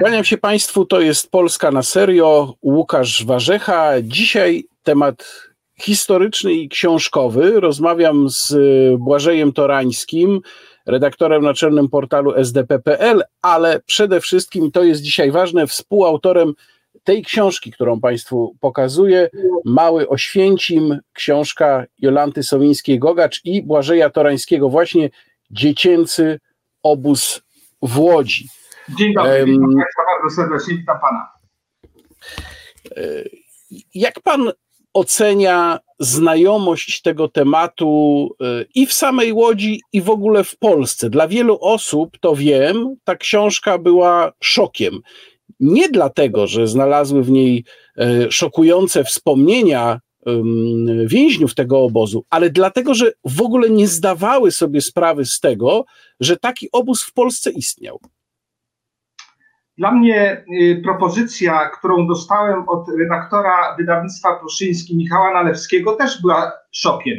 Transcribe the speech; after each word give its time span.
Kłaniam 0.00 0.24
się 0.24 0.38
Państwu, 0.38 0.84
to 0.84 1.00
jest 1.00 1.30
Polska 1.30 1.70
na 1.70 1.82
serio, 1.82 2.54
Łukasz 2.62 3.24
Warzecha. 3.24 3.92
Dzisiaj 4.02 4.64
temat 4.82 5.44
historyczny 5.80 6.52
i 6.52 6.68
książkowy. 6.68 7.60
Rozmawiam 7.60 8.28
z 8.28 8.54
Błażejem 8.98 9.52
Torańskim, 9.52 10.40
redaktorem 10.86 11.42
naczelnym 11.42 11.88
portalu 11.88 12.32
sdp.pl, 12.36 13.22
ale 13.42 13.80
przede 13.86 14.20
wszystkim, 14.20 14.70
to 14.70 14.84
jest 14.84 15.02
dzisiaj 15.02 15.30
ważne, 15.30 15.66
współautorem 15.66 16.54
tej 17.04 17.22
książki, 17.22 17.72
którą 17.72 18.00
Państwu 18.00 18.56
pokazuję, 18.60 19.30
Mały 19.64 20.08
Oświęcim, 20.08 20.98
książka 21.12 21.84
Jolanty 21.98 22.42
Sowińskiej-Gogacz 22.42 23.40
i 23.44 23.62
Błażeja 23.62 24.10
Torańskiego, 24.10 24.68
właśnie 24.68 25.10
Dziecięcy 25.50 26.40
Obóz 26.82 27.42
w 27.82 27.98
Łodzi. 27.98 28.48
Dzień 28.88 29.14
dobry, 29.14 29.44
witam 29.44 29.74
Państwa 29.74 30.02
bardzo 30.20 30.36
serdecznie, 30.36 30.74
witam 30.74 30.98
Pana. 31.00 31.28
E, 32.96 33.24
jak 33.94 34.20
Pan 34.20 34.52
ocenia 34.94 35.78
znajomość 36.00 37.02
tego 37.02 37.28
tematu 37.28 38.30
e, 38.40 38.64
i 38.74 38.86
w 38.86 38.92
samej 38.92 39.32
Łodzi, 39.32 39.80
i 39.92 40.02
w 40.02 40.10
ogóle 40.10 40.44
w 40.44 40.58
Polsce? 40.58 41.10
Dla 41.10 41.28
wielu 41.28 41.58
osób, 41.60 42.18
to 42.20 42.36
wiem, 42.36 42.96
ta 43.04 43.16
książka 43.16 43.78
była 43.78 44.32
szokiem. 44.40 45.00
Nie 45.60 45.88
dlatego, 45.88 46.46
że 46.46 46.66
znalazły 46.66 47.22
w 47.22 47.30
niej 47.30 47.64
e, 47.98 48.30
szokujące 48.30 49.04
wspomnienia 49.04 50.00
więźniów 51.06 51.54
tego 51.54 51.80
obozu, 51.80 52.24
ale 52.30 52.50
dlatego, 52.50 52.94
że 52.94 53.12
w 53.24 53.42
ogóle 53.42 53.70
nie 53.70 53.88
zdawały 53.88 54.50
sobie 54.50 54.80
sprawy 54.80 55.24
z 55.24 55.40
tego, 55.40 55.84
że 56.20 56.36
taki 56.36 56.68
obóz 56.72 57.04
w 57.04 57.12
Polsce 57.12 57.50
istniał. 57.50 58.00
Dla 59.78 59.92
mnie 59.92 60.44
y, 60.60 60.80
propozycja, 60.84 61.68
którą 61.68 62.06
dostałem 62.06 62.68
od 62.68 62.88
redaktora 62.98 63.76
wydawnictwa 63.78 64.36
Pruszyński 64.36 64.96
Michała 64.96 65.32
Nalewskiego 65.32 65.96
też 65.96 66.20
była 66.20 66.52
szokiem. 66.72 67.18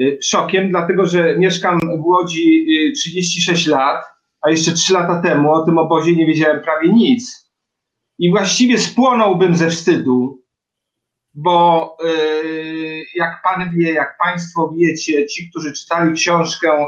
Y, 0.00 0.18
szokiem, 0.22 0.70
dlatego 0.70 1.06
że 1.06 1.36
mieszkam 1.38 1.80
w 1.80 2.04
Łodzi 2.04 2.66
36 2.96 3.66
y, 3.66 3.70
lat, 3.70 4.04
a 4.40 4.50
jeszcze 4.50 4.72
3 4.72 4.92
lata 4.92 5.22
temu 5.22 5.52
o 5.52 5.64
tym 5.64 5.78
obozie 5.78 6.16
nie 6.16 6.26
wiedziałem 6.26 6.62
prawie 6.62 6.92
nic. 6.92 7.50
I 8.18 8.30
właściwie 8.30 8.78
spłonąłbym 8.78 9.56
ze 9.56 9.70
wstydu, 9.70 10.42
bo 11.34 11.96
jak 13.14 13.42
pan 13.42 13.70
wie, 13.70 13.92
jak 13.92 14.18
państwo 14.18 14.74
wiecie, 14.76 15.26
ci, 15.26 15.50
którzy 15.50 15.72
czytali 15.72 16.12
książkę 16.12 16.86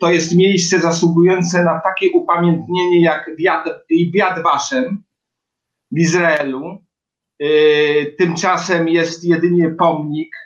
to 0.00 0.10
jest 0.10 0.36
miejsce 0.36 0.80
zasługujące 0.80 1.64
na 1.64 1.80
takie 1.80 2.10
upamiętnienie 2.10 3.02
jak 3.02 3.30
Biad 4.12 4.42
Waszem 4.42 5.02
w 5.92 5.98
Izraelu. 5.98 6.86
Y, 7.42 8.14
tymczasem 8.18 8.88
jest 8.88 9.24
jedynie 9.24 9.68
pomnik 9.68 10.36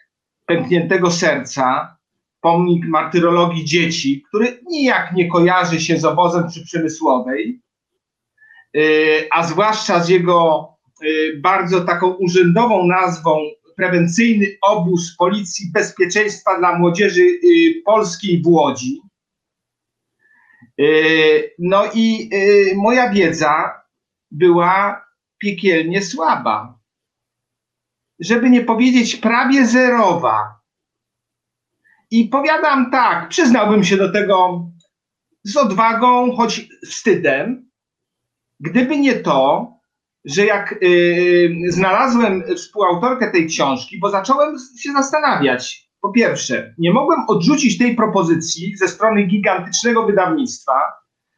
pękniętego 0.46 1.10
serca, 1.10 1.96
pomnik 2.40 2.84
martyrologii 2.86 3.64
dzieci, 3.64 4.24
który 4.28 4.60
nijak 4.66 5.12
nie 5.12 5.28
kojarzy 5.28 5.80
się 5.80 5.98
z 5.98 6.04
obozem 6.04 6.48
przy 6.48 6.64
Przemysłowej, 6.64 7.60
y, 8.76 9.28
a 9.32 9.46
zwłaszcza 9.46 10.00
z 10.00 10.08
jego 10.08 10.68
bardzo 11.36 11.80
taką 11.80 12.10
urzędową 12.10 12.86
nazwą 12.86 13.38
prewencyjny 13.80 14.46
obóz 14.62 15.16
Policji 15.16 15.70
Bezpieczeństwa 15.72 16.58
dla 16.58 16.78
Młodzieży 16.78 17.20
y, 17.20 17.82
Polskiej 17.84 18.42
w 18.42 18.46
Łodzi. 18.46 19.00
Y, 20.80 21.54
no 21.58 21.84
i 21.94 22.30
y, 22.34 22.76
moja 22.76 23.10
wiedza 23.10 23.82
była 24.30 25.04
piekielnie 25.38 26.02
słaba. 26.02 26.78
Żeby 28.18 28.50
nie 28.50 28.64
powiedzieć 28.64 29.16
prawie 29.16 29.66
zerowa. 29.66 30.60
I 32.10 32.24
powiadam 32.24 32.90
tak, 32.90 33.28
przyznałbym 33.28 33.84
się 33.84 33.96
do 33.96 34.12
tego 34.12 34.66
z 35.44 35.56
odwagą, 35.56 36.36
choć 36.36 36.68
wstydem, 36.86 37.70
gdyby 38.60 38.96
nie 38.96 39.14
to, 39.14 39.72
że 40.24 40.46
jak 40.46 40.74
y, 40.82 41.52
znalazłem 41.68 42.42
współautorkę 42.56 43.30
tej 43.30 43.46
książki, 43.46 43.98
bo 43.98 44.10
zacząłem 44.10 44.56
się 44.80 44.92
zastanawiać. 44.92 45.90
Po 46.00 46.12
pierwsze, 46.12 46.74
nie 46.78 46.92
mogłem 46.92 47.20
odrzucić 47.28 47.78
tej 47.78 47.96
propozycji 47.96 48.76
ze 48.76 48.88
strony 48.88 49.22
gigantycznego 49.22 50.06
wydawnictwa, 50.06 50.72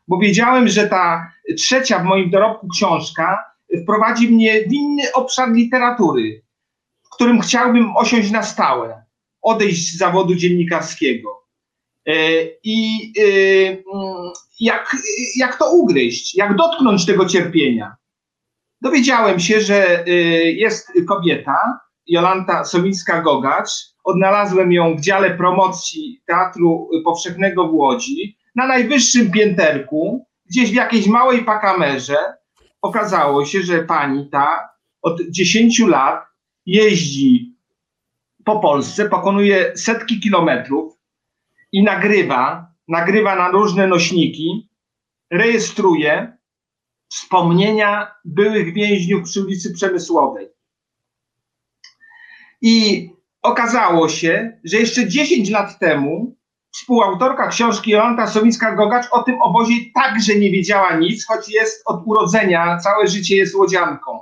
bo 0.09 0.19
wiedziałem, 0.19 0.69
że 0.69 0.89
ta 0.89 1.33
trzecia 1.57 1.99
w 1.99 2.05
moim 2.05 2.31
dorobku 2.31 2.69
książka 2.69 3.39
wprowadzi 3.83 4.29
mnie 4.29 4.63
w 4.69 4.73
inny 4.73 5.03
obszar 5.15 5.53
literatury, 5.53 6.43
w 7.07 7.15
którym 7.15 7.41
chciałbym 7.41 7.97
osiąść 7.97 8.31
na 8.31 8.43
stałe, 8.43 9.05
odejść 9.43 9.93
z 9.93 9.99
zawodu 9.99 10.35
dziennikarskiego. 10.35 11.43
E, 12.07 12.13
I 12.65 13.13
y, 13.19 13.85
mm, 13.95 14.33
jak, 14.61 14.97
jak 15.37 15.59
to 15.59 15.73
ugryźć, 15.73 16.35
jak 16.35 16.57
dotknąć 16.57 17.07
tego 17.07 17.27
cierpienia 17.27 17.97
dowiedziałem 18.83 19.41
się, 19.41 19.61
że 19.61 20.07
y, 20.09 20.11
jest 20.53 20.93
kobieta, 21.09 21.81
Jolanta 22.07 22.63
Sowińska-Gogacz. 22.65 23.93
Odnalazłem 24.05 24.73
ją 24.73 24.97
w 24.97 25.01
dziale 25.01 25.31
promocji 25.31 26.23
Teatru 26.27 26.89
Powszechnego 27.05 27.69
w 27.69 27.75
Łodzi, 27.75 28.37
na 28.55 28.67
najwyższym 28.67 29.31
pięterku, 29.31 30.27
gdzieś 30.47 30.71
w 30.71 30.75
jakiejś 30.75 31.07
małej 31.07 31.45
pakamerze. 31.45 32.17
Okazało 32.83 33.45
się, 33.45 33.63
że 33.63 33.85
pani 33.85 34.31
ta 34.31 34.69
od 35.03 35.21
10 35.31 35.79
lat 35.79 36.25
jeździ 36.67 37.57
po 38.45 38.61
Polsce, 38.61 39.09
pokonuje 39.09 39.73
setki 39.77 40.21
kilometrów 40.21 40.95
i 41.73 41.83
nagrywa, 41.83 42.67
nagrywa 42.89 43.37
na 43.37 43.51
różne 43.51 43.87
nośniki, 43.87 44.69
rejestruje 45.31 46.37
wspomnienia 47.13 48.15
byłych 48.25 48.75
więźniów 48.75 49.23
przy 49.25 49.43
ulicy 49.43 49.73
Przemysłowej. 49.75 50.49
I 52.63 53.09
okazało 53.43 54.09
się, 54.09 54.61
że 54.65 54.77
jeszcze 54.77 55.09
10 55.09 55.51
lat 55.51 55.79
temu 55.79 56.37
współautorka 56.71 57.49
książki 57.49 57.91
Jolanta 57.91 58.27
Sowińska-Gogacz 58.27 59.09
o 59.11 59.23
tym 59.23 59.43
obozie 59.43 59.75
także 59.95 60.35
nie 60.35 60.51
wiedziała 60.51 60.97
nic, 60.97 61.27
choć 61.27 61.49
jest 61.49 61.83
od 61.87 62.03
urodzenia, 62.07 62.79
całe 62.79 63.07
życie 63.07 63.37
jest 63.37 63.55
łodzianką. 63.55 64.21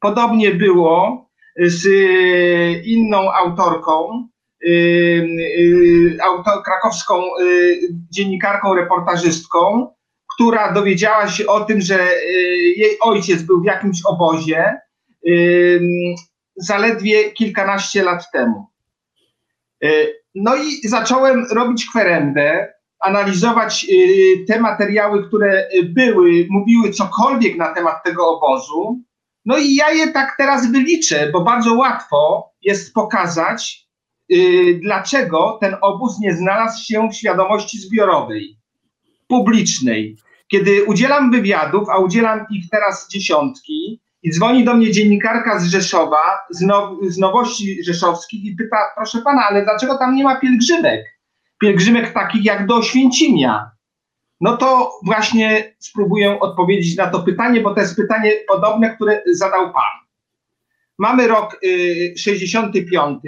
Podobnie 0.00 0.50
było 0.50 1.26
z 1.58 1.86
y, 1.86 2.82
inną 2.84 3.32
autorką, 3.32 4.28
y, 4.64 4.68
y, 4.68 6.18
krakowską 6.64 7.22
dziennikarką, 8.10 8.74
reportażystką, 8.74 9.90
która 10.38 10.72
dowiedziała 10.72 11.28
się 11.28 11.46
o 11.46 11.60
tym, 11.60 11.80
że 11.80 12.12
y, 12.12 12.22
jej 12.76 12.96
ojciec 13.00 13.42
był 13.42 13.60
w 13.60 13.64
jakimś 13.64 13.98
obozie 14.06 14.76
zaledwie 16.56 17.30
kilkanaście 17.30 18.02
lat 18.02 18.30
temu. 18.32 18.66
Y, 19.84 20.22
no 20.34 20.56
i 20.56 20.88
zacząłem 20.88 21.46
robić 21.50 21.86
kwerendę, 21.86 22.74
analizować 23.00 23.86
y, 23.90 24.44
te 24.48 24.60
materiały, 24.60 25.28
które 25.28 25.68
były, 25.84 26.46
mówiły 26.50 26.90
cokolwiek 26.90 27.56
na 27.56 27.74
temat 27.74 28.04
tego 28.04 28.28
obozu. 28.28 29.00
No 29.44 29.58
i 29.58 29.74
ja 29.74 29.90
je 29.90 30.12
tak 30.12 30.34
teraz 30.38 30.72
wyliczę, 30.72 31.30
bo 31.32 31.40
bardzo 31.44 31.74
łatwo 31.74 32.50
jest 32.62 32.94
pokazać, 32.94 33.88
dlaczego 34.82 35.58
ten 35.60 35.76
obóz 35.80 36.18
nie 36.20 36.36
znalazł 36.36 36.84
się 36.84 37.08
w 37.12 37.16
świadomości 37.16 37.78
zbiorowej, 37.78 38.58
publicznej. 39.28 40.16
Kiedy 40.48 40.84
udzielam 40.84 41.30
wywiadów, 41.30 41.88
a 41.88 41.98
udzielam 41.98 42.46
ich 42.50 42.70
teraz 42.70 43.08
dziesiątki, 43.08 44.00
i 44.22 44.30
dzwoni 44.30 44.64
do 44.64 44.74
mnie 44.74 44.92
dziennikarka 44.92 45.58
z 45.58 45.66
Rzeszowa, 45.66 46.22
z, 46.50 46.60
now, 46.60 46.98
z 47.08 47.18
Nowości 47.18 47.84
Rzeszowskich 47.84 48.44
i 48.44 48.56
pyta, 48.56 48.76
proszę 48.96 49.22
pana, 49.22 49.42
ale 49.50 49.64
dlaczego 49.64 49.98
tam 49.98 50.14
nie 50.14 50.24
ma 50.24 50.40
pielgrzymek? 50.40 51.04
Pielgrzymek 51.60 52.12
takich 52.12 52.44
jak 52.44 52.66
do 52.66 52.82
Święcimia. 52.82 53.70
No 54.40 54.56
to 54.56 54.92
właśnie 55.04 55.74
spróbuję 55.78 56.40
odpowiedzieć 56.40 56.96
na 56.96 57.06
to 57.06 57.22
pytanie, 57.22 57.60
bo 57.60 57.74
to 57.74 57.80
jest 57.80 57.96
pytanie 57.96 58.32
podobne, 58.48 58.94
które 58.94 59.22
zadał 59.32 59.72
pan. 59.72 60.08
Mamy 60.98 61.28
rok 61.28 61.58
y, 61.64 62.14
65. 62.16 63.18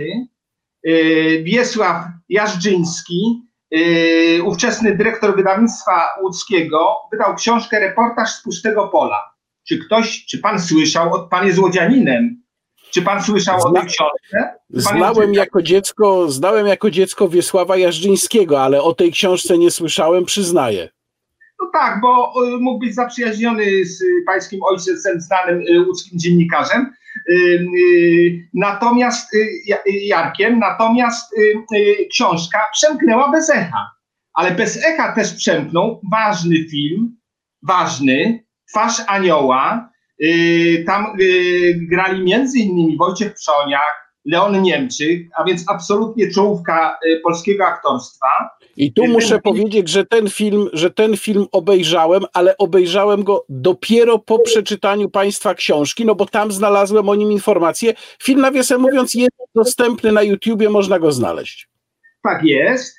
Y, 0.87 1.43
Wiesław 1.45 2.05
Jażdżyński 2.29 3.50
yy, 3.71 4.43
ówczesny 4.45 4.97
dyrektor 4.97 5.37
wydawnictwa 5.37 6.05
łódzkiego 6.23 6.97
wydał 7.13 7.35
książkę 7.35 7.81
Reportaż 7.81 8.31
z 8.31 8.43
pustego 8.43 8.89
pola. 8.89 9.35
Czy 9.69 9.79
ktoś, 9.79 10.25
czy 10.27 10.39
pan 10.39 10.61
słyszał, 10.61 11.29
pan 11.29 11.47
jest 11.47 11.59
łodzianinem, 11.59 12.43
czy 12.91 13.03
pan 13.03 13.23
słyszał 13.23 13.61
Zna, 13.61 13.71
o 13.71 13.73
tej 13.73 13.83
książce? 13.83 14.55
Znałem 14.71 15.35
jako 15.35 15.63
dziecko, 15.63 16.31
znałem 16.31 16.67
jako 16.67 16.91
dziecko 16.91 17.29
Wiesława 17.29 17.77
Jażdżyńskiego, 17.77 18.63
ale 18.63 18.83
o 18.83 18.95
tej 18.95 19.13
książce 19.13 19.59
nie 19.59 19.71
słyszałem, 19.71 20.25
przyznaję. 20.25 20.89
No 21.61 21.71
No 21.71 21.81
tak, 21.81 22.01
bo 22.01 22.33
mógł 22.61 22.79
być 22.79 22.95
zaprzyjaźniony 22.95 23.85
z 23.85 24.03
pańskim 24.27 24.63
ojcem, 24.63 24.97
znanym 25.21 25.63
łódzkim 25.87 26.19
dziennikarzem. 26.19 26.93
Natomiast 28.55 29.31
Jarkiem, 29.87 30.59
natomiast 30.59 31.35
książka 32.11 32.59
przemknęła 32.73 33.31
bez 33.31 33.51
echa. 33.51 33.91
Ale 34.35 34.51
bez 34.51 34.85
echa 34.85 35.15
też 35.15 35.35
przemknął 35.35 36.01
ważny 36.13 36.57
film, 36.71 37.17
ważny, 37.63 38.45
Twarz 38.71 39.01
Anioła. 39.07 39.91
Tam 40.87 41.07
grali 41.91 42.25
między 42.25 42.59
innymi 42.59 42.97
Wojciech 42.97 43.35
Przoniak, 43.35 44.10
Leon 44.25 44.63
Niemczyk, 44.63 45.29
a 45.37 45.45
więc 45.45 45.65
absolutnie 45.69 46.31
czołówka 46.31 46.99
polskiego 47.23 47.67
aktorstwa. 47.67 48.27
I 48.77 48.93
tu 48.93 49.07
muszę 49.07 49.41
powiedzieć, 49.41 49.89
że 49.89 50.07
ten 50.07 50.31
film, 50.31 50.69
że 50.73 50.91
ten 50.91 51.17
film 51.17 51.47
obejrzałem, 51.53 52.23
ale 52.33 52.57
obejrzałem 52.57 53.25
go 53.25 53.45
dopiero 53.49 54.19
po 54.19 54.39
przeczytaniu 54.39 55.11
Państwa 55.11 55.55
książki, 55.55 56.05
no 56.05 56.15
bo 56.15 56.27
tam 56.27 56.53
znalazłem 56.53 57.09
o 57.09 57.15
nim 57.15 57.33
informacje. 57.33 57.95
Film, 58.23 58.41
nawiasem 58.41 58.81
mówiąc, 58.81 59.15
jest 59.15 59.37
dostępny 59.55 60.13
na 60.13 60.23
YouTubie, 60.23 60.69
można 60.69 60.99
go 60.99 61.13
znaleźć. 61.13 61.69
Tak 62.23 62.45
jest. 62.45 62.97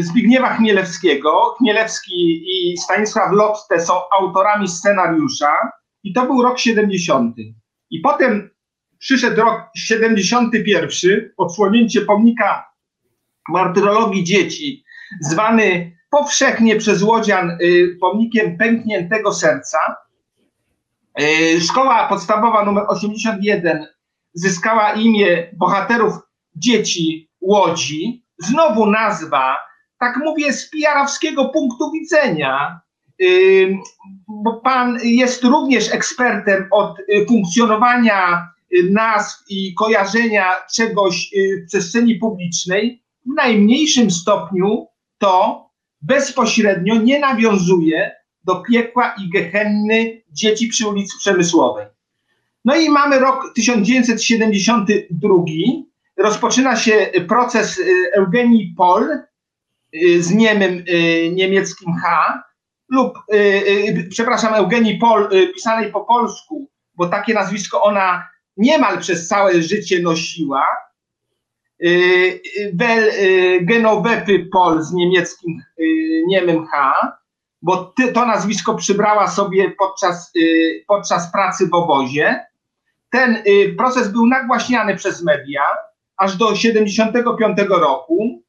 Zbigniewa 0.00 0.56
Chmielewskiego. 0.56 1.54
Chmielewski 1.58 2.44
i 2.46 2.76
Stanisław 2.76 3.32
Lotte 3.32 3.80
są 3.80 3.94
autorami 4.20 4.68
scenariusza 4.68 5.52
i 6.04 6.12
to 6.12 6.26
był 6.26 6.42
rok 6.42 6.58
70. 6.58 7.36
I 7.90 8.00
potem 8.00 8.50
przyszedł 9.04 9.40
rok 9.40 9.60
71, 9.76 11.30
odsłonięcie 11.36 12.00
pomnika 12.00 12.72
martyrologii 13.48 14.24
dzieci, 14.24 14.84
zwany 15.20 15.96
powszechnie 16.10 16.76
przez 16.76 17.02
Łodzian 17.02 17.50
y, 17.50 17.96
pomnikiem 18.00 18.56
pękniętego 18.56 19.32
serca. 19.32 19.78
Y, 21.20 21.60
szkoła 21.60 22.08
podstawowa 22.08 22.62
nr 22.62 22.84
81 22.88 23.86
zyskała 24.34 24.92
imię 24.92 25.50
bohaterów 25.52 26.14
dzieci 26.56 27.30
Łodzi. 27.40 28.24
Znowu 28.38 28.86
nazwa, 28.86 29.56
tak 29.98 30.16
mówię, 30.16 30.52
z 30.52 30.70
pijarowskiego 30.70 31.48
punktu 31.48 31.90
widzenia, 31.90 32.80
y, 33.22 33.76
bo 34.28 34.60
pan 34.60 34.98
jest 35.02 35.44
również 35.44 35.92
ekspertem 35.92 36.68
od 36.70 36.96
funkcjonowania 37.28 38.53
nazw 38.90 39.44
i 39.48 39.74
kojarzenia 39.74 40.46
czegoś 40.74 41.30
w 41.62 41.66
przestrzeni 41.68 42.14
publicznej 42.14 43.02
w 43.26 43.34
najmniejszym 43.34 44.10
stopniu 44.10 44.86
to 45.18 45.64
bezpośrednio 46.02 46.94
nie 46.94 47.18
nawiązuje 47.18 48.12
do 48.44 48.56
piekła 48.56 49.14
i 49.24 49.30
gehenny 49.30 50.22
dzieci 50.32 50.68
przy 50.68 50.88
ulicy 50.88 51.18
Przemysłowej. 51.18 51.86
No 52.64 52.76
i 52.76 52.90
mamy 52.90 53.18
rok 53.18 53.52
1972. 53.54 55.34
Rozpoczyna 56.16 56.76
się 56.76 57.10
proces 57.28 57.78
y, 57.78 58.10
Eugenii 58.14 58.74
Pol 58.76 59.18
y, 59.94 60.22
z 60.22 60.30
niemym 60.30 60.84
y, 60.88 61.30
niemieckim 61.34 61.94
H 62.02 62.42
lub, 62.88 63.18
przepraszam, 64.10 64.54
Eugenii 64.54 64.98
Pol 64.98 65.28
pisanej 65.54 65.92
po 65.92 66.00
polsku, 66.00 66.70
bo 66.94 67.06
takie 67.06 67.34
nazwisko 67.34 67.82
ona 67.82 68.28
niemal 68.56 68.98
przez 69.00 69.28
całe 69.28 69.62
życie 69.62 70.02
nosiła, 70.02 70.64
Y, 71.84 72.70
Bel 72.74 73.10
y, 73.10 73.60
Genowepy 73.62 74.48
Pol 74.52 74.82
z 74.82 74.92
niemieckim 74.92 75.62
y, 75.80 75.84
niemym 76.26 76.66
H, 76.66 76.94
bo 77.62 77.94
to 78.14 78.26
nazwisko 78.26 78.74
przybrała 78.74 79.26
sobie 79.26 79.70
podczas, 79.70 80.32
podczas 80.86 81.32
pracy 81.32 81.66
w 81.66 81.74
obozie. 81.74 82.46
Ten 83.10 83.42
proces 83.76 84.08
był 84.08 84.26
nagłaśniany 84.26 84.96
przez 84.96 85.24
media 85.24 85.62
aż 86.16 86.36
do 86.36 86.56
75 86.56 87.58
roku. 87.68 88.42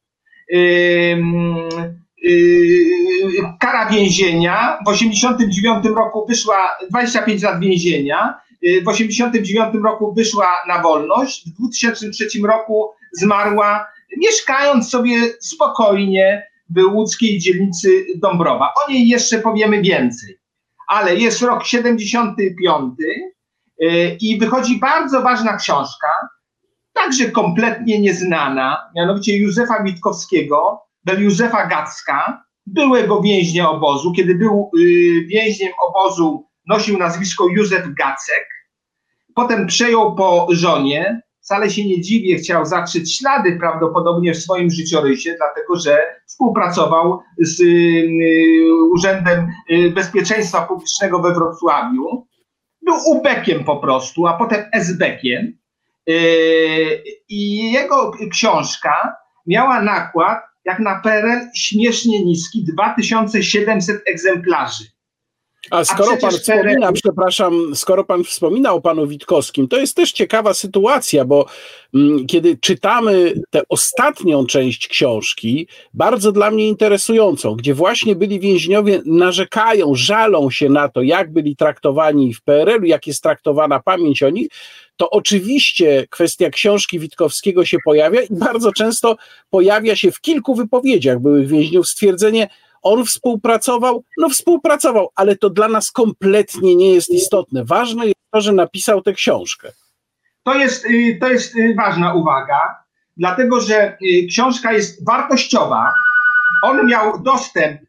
Kara 3.59 3.89
więzienia. 3.89 4.79
W 4.85 4.89
89 4.89 5.85
roku 5.85 6.25
wyszła 6.27 6.71
25 6.89 7.43
lat 7.43 7.59
więzienia. 7.59 8.39
W 8.83 8.87
89 8.87 9.83
roku 9.83 10.13
wyszła 10.13 10.47
na 10.67 10.81
wolność. 10.81 11.49
W 11.49 11.53
2003 11.53 12.27
roku 12.47 12.91
zmarła, 13.13 13.87
mieszkając 14.17 14.89
sobie 14.89 15.17
spokojnie 15.41 16.43
w 16.69 16.93
łódzkiej 16.93 17.39
dzielnicy 17.39 18.05
Dąbrowa. 18.15 18.73
O 18.85 18.91
niej 18.91 19.07
jeszcze 19.07 19.39
powiemy 19.39 19.81
więcej. 19.81 20.37
Ale 20.87 21.15
jest 21.15 21.41
rok 21.41 21.65
75 21.65 22.93
y, 23.81 24.17
i 24.21 24.39
wychodzi 24.39 24.79
bardzo 24.79 25.21
ważna 25.21 25.57
książka, 25.57 26.07
także 26.93 27.31
kompletnie 27.31 27.99
nieznana, 27.99 28.77
mianowicie 28.95 29.37
Józefa 29.37 29.83
Witkowskiego, 29.83 30.81
Bel 31.05 31.23
Józefa 31.23 31.67
Gacka, 31.67 32.43
byłego 32.65 33.21
więźnia 33.21 33.69
obozu. 33.69 34.13
Kiedy 34.13 34.35
był 34.35 34.71
y, 34.79 35.25
więźniem 35.27 35.71
obozu, 35.89 36.47
nosił 36.67 36.97
nazwisko 36.97 37.47
Józef 37.49 37.85
Gacek. 37.99 38.54
Potem 39.35 39.67
przejął 39.67 40.15
po 40.15 40.47
żonie, 40.49 41.21
wcale 41.41 41.69
się 41.69 41.85
nie 41.85 42.01
dziwię, 42.01 42.35
chciał 42.35 42.65
zatrzeć 42.65 43.17
ślady 43.17 43.57
prawdopodobnie 43.59 44.33
w 44.33 44.37
swoim 44.37 44.69
życiorysie, 44.69 45.35
dlatego 45.37 45.79
że 45.79 45.97
współpracował 46.27 47.19
z 47.39 47.61
y, 47.61 48.05
Urzędem 48.93 49.47
y, 49.71 49.91
Bezpieczeństwa 49.91 50.61
Publicznego 50.61 51.19
we 51.21 51.33
Wrocławiu. 51.33 52.27
Był 52.81 52.95
ubekiem 53.05 53.63
po 53.63 53.77
prostu, 53.77 54.27
a 54.27 54.37
potem 54.37 54.63
esbekiem. 54.73 55.57
Y, 56.09 57.03
I 57.29 57.71
jego 57.71 58.11
książka 58.31 59.15
miała 59.47 59.81
nakład, 59.81 60.39
jak 60.65 60.79
na 60.79 60.99
PRL, 60.99 61.39
śmiesznie 61.55 62.25
niski 62.25 62.63
2700 62.63 64.01
egzemplarzy. 64.07 64.94
A 65.71 65.85
skoro 65.85 66.11
A 66.11 66.17
pan 66.17 66.31
wspomina, 66.31 66.91
przepraszam, 66.91 67.75
skoro 67.75 68.03
pan 68.03 68.23
wspomina 68.23 68.73
o 68.73 68.81
panu 68.81 69.07
Witkowskim, 69.07 69.67
to 69.67 69.77
jest 69.77 69.95
też 69.95 70.11
ciekawa 70.11 70.53
sytuacja, 70.53 71.25
bo 71.25 71.45
mm, 71.93 72.27
kiedy 72.27 72.57
czytamy 72.57 73.33
tę 73.49 73.61
ostatnią 73.69 74.45
część 74.45 74.87
książki, 74.87 75.67
bardzo 75.93 76.31
dla 76.31 76.51
mnie 76.51 76.67
interesującą, 76.67 77.55
gdzie 77.55 77.73
właśnie 77.73 78.15
byli 78.15 78.39
więźniowie 78.39 79.01
narzekają, 79.05 79.95
żalą 79.95 80.49
się 80.51 80.69
na 80.69 80.89
to, 80.89 81.01
jak 81.01 81.33
byli 81.33 81.55
traktowani 81.55 82.33
w 82.33 82.41
PRL-u, 82.41 82.85
jak 82.85 83.07
jest 83.07 83.23
traktowana 83.23 83.79
pamięć 83.79 84.23
o 84.23 84.29
nich, 84.29 84.47
to 84.97 85.09
oczywiście 85.09 86.07
kwestia 86.09 86.49
książki 86.49 86.99
Witkowskiego 86.99 87.65
się 87.65 87.77
pojawia 87.85 88.21
i 88.21 88.27
bardzo 88.29 88.71
często 88.71 89.15
pojawia 89.49 89.95
się 89.95 90.11
w 90.11 90.21
kilku 90.21 90.55
wypowiedziach 90.55 91.19
byłych 91.19 91.47
więźniów 91.47 91.87
stwierdzenie, 91.87 92.47
on 92.85 93.05
współpracował? 93.05 94.03
No 94.17 94.29
współpracował, 94.29 95.09
ale 95.15 95.35
to 95.35 95.49
dla 95.49 95.67
nas 95.67 95.91
kompletnie 95.91 96.75
nie 96.75 96.93
jest 96.93 97.09
istotne. 97.09 97.65
Ważne 97.65 98.05
jest 98.05 98.19
to, 98.31 98.41
że 98.41 98.51
napisał 98.51 99.01
tę 99.01 99.13
książkę. 99.13 99.71
To 100.43 100.53
jest, 100.53 100.85
y, 100.85 101.17
to 101.21 101.27
jest 101.27 101.55
y, 101.55 101.75
ważna 101.77 102.13
uwaga, 102.13 102.75
dlatego 103.17 103.59
że 103.59 103.97
y, 104.01 104.27
książka 104.29 104.73
jest 104.73 105.05
wartościowa. 105.05 105.91
On 106.63 106.87
miał 106.87 107.23
dostęp, 107.23 107.81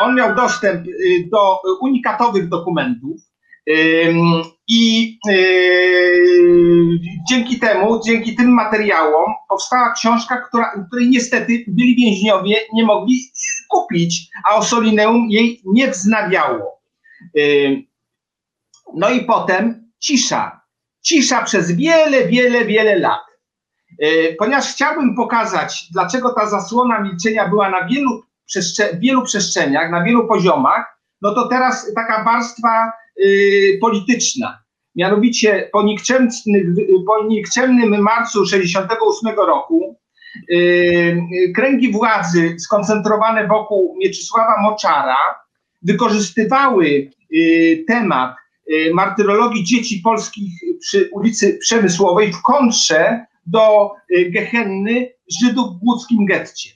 on 0.00 0.14
miał 0.14 0.34
dostęp 0.34 0.86
do 1.32 1.58
unikatowych 1.80 2.48
dokumentów 2.48 3.20
i 4.72 5.18
dzięki 7.28 7.58
temu, 7.58 8.00
dzięki 8.06 8.36
tym 8.36 8.54
materiałom 8.54 9.34
powstała 9.48 9.92
książka, 9.92 10.36
która, 10.48 10.72
której 10.86 11.08
niestety 11.08 11.64
byli 11.68 11.96
więźniowie 11.96 12.56
nie 12.72 12.84
mogli 12.84 13.20
kupić, 13.68 14.28
a 14.50 14.56
Osolineum 14.56 15.26
jej 15.30 15.62
nie 15.64 15.90
wznawiało. 15.90 16.82
No 18.94 19.10
i 19.10 19.24
potem 19.24 19.90
cisza. 19.98 20.60
Cisza 21.02 21.42
przez 21.42 21.72
wiele, 21.72 22.28
wiele, 22.28 22.64
wiele 22.64 22.98
lat. 22.98 23.20
Ponieważ 24.38 24.72
chciałbym 24.72 25.16
pokazać, 25.16 25.88
dlaczego 25.92 26.34
ta 26.34 26.46
zasłona 26.46 27.00
milczenia 27.00 27.48
była 27.48 27.70
na 27.70 27.88
wielu, 27.88 28.22
przestrzeniach, 28.46 29.00
wielu 29.00 29.22
przestrzeniach, 29.22 29.90
na 29.90 30.04
wielu 30.04 30.28
poziomach, 30.28 31.00
no 31.22 31.34
to 31.34 31.48
teraz 31.48 31.94
taka 31.94 32.24
warstwa 32.24 32.92
polityczna. 33.80 34.58
Mianowicie 34.94 35.68
po, 35.72 35.84
po 37.06 37.24
nikczemnym 37.28 38.02
marcu 38.02 38.46
68 38.46 39.36
roku 39.36 39.96
y, 40.52 41.22
kręgi 41.54 41.92
władzy 41.92 42.56
skoncentrowane 42.58 43.48
wokół 43.48 43.96
Mieczysława 43.98 44.62
Moczara 44.62 45.16
wykorzystywały 45.82 47.10
y, 47.34 47.84
temat 47.88 48.36
y, 48.72 48.90
martyrologii 48.94 49.64
dzieci 49.64 50.00
polskich 50.04 50.52
przy 50.80 51.10
ulicy 51.12 51.58
Przemysłowej 51.58 52.32
w 52.32 52.42
kontrze 52.42 53.26
do 53.46 53.90
Gehenny 54.30 55.12
Żydów 55.40 55.66
w 55.66 55.82
łódzkim 55.82 56.26
getcie. 56.26 56.70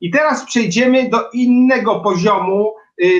I 0.00 0.10
teraz 0.10 0.44
przejdziemy 0.44 1.08
do 1.08 1.30
innego 1.30 2.00
poziomu 2.00 2.74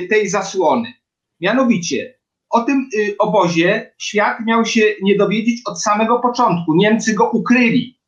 tej 0.09 0.29
zasłony. 0.29 0.93
Mianowicie, 1.41 2.18
o 2.49 2.61
tym 2.61 2.89
obozie 3.19 3.93
świat 3.97 4.37
miał 4.45 4.65
się 4.65 4.81
nie 5.01 5.17
dowiedzieć 5.17 5.61
od 5.65 5.81
samego 5.81 6.19
początku. 6.19 6.75
Niemcy 6.75 7.13
go 7.13 7.29
ukryli. 7.29 7.99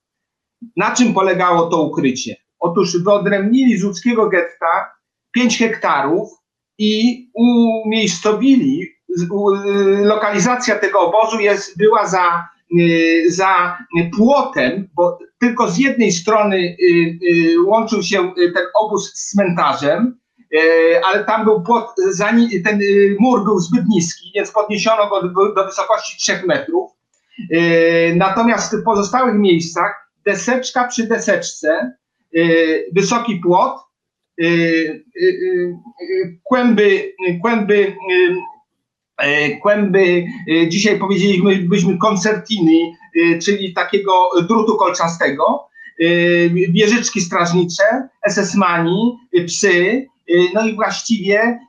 Na 0.77 0.95
czym 0.95 1.13
polegało 1.13 1.69
to 1.69 1.81
ukrycie? 1.81 2.35
Otóż 2.59 3.03
wyodrębnili 3.03 3.77
z 3.77 3.83
łódzkiego 3.83 4.29
getta 4.29 4.91
5 5.31 5.57
hektarów 5.57 6.29
i 6.77 7.29
umiejscowili, 7.33 8.87
lokalizacja 10.01 10.79
tego 10.79 10.99
obozu 10.99 11.39
jest, 11.39 11.77
była 11.77 12.07
za, 12.07 12.47
za 13.27 13.77
płotem, 14.17 14.89
bo 14.95 15.19
tylko 15.39 15.71
z 15.71 15.77
jednej 15.77 16.11
strony 16.11 16.57
y, 16.57 16.75
y, 17.31 17.61
łączył 17.65 18.03
się 18.03 18.33
ten 18.35 18.65
obóz 18.75 19.13
z 19.13 19.31
cmentarzem, 19.31 20.07
y, 20.07 20.20
ale 21.05 21.23
tam 21.25 21.43
był 21.43 21.61
płot, 21.61 21.95
ten 22.63 22.79
mur 23.19 23.43
był 23.43 23.59
zbyt 23.59 23.85
niski, 23.89 24.31
więc 24.35 24.51
podniesiono 24.51 25.09
go 25.09 25.21
do, 25.53 25.65
wysokości 25.65 26.17
3 26.17 26.41
metrów. 26.47 26.91
Natomiast 28.15 28.75
w 28.75 28.83
pozostałych 28.83 29.35
miejscach 29.35 30.11
deseczka 30.25 30.87
przy 30.87 31.07
deseczce, 31.07 31.91
wysoki 32.93 33.35
płot, 33.35 33.73
kłęby, 36.43 37.13
kłęby 37.41 37.95
kłęby, 39.61 40.25
dzisiaj 40.67 40.99
powiedzieliśmy 40.99 41.55
byśmy 41.55 41.97
koncertiny, 41.97 42.77
czyli 43.43 43.73
takiego 43.73 44.29
drutu 44.47 44.77
kolczastego, 44.77 45.67
wieżyczki 46.69 47.21
strażnicze, 47.21 47.83
SS-mani, 48.29 49.17
psy, 49.47 50.07
no 50.53 50.67
i 50.67 50.75
właściwie 50.75 51.59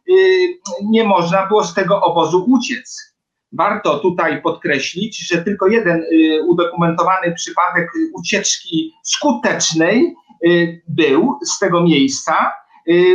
nie 0.85 1.05
można 1.05 1.47
było 1.47 1.65
z 1.65 1.75
tego 1.75 2.01
obozu 2.01 2.45
uciec. 2.49 3.13
Warto 3.53 3.99
tutaj 3.99 4.43
podkreślić, 4.43 5.29
że 5.29 5.43
tylko 5.43 5.69
jeden 5.69 6.05
udokumentowany 6.47 7.35
przypadek 7.35 7.89
ucieczki 8.15 8.93
skutecznej 9.05 10.15
był 10.89 11.39
z 11.45 11.59
tego 11.59 11.83
miejsca. 11.83 12.53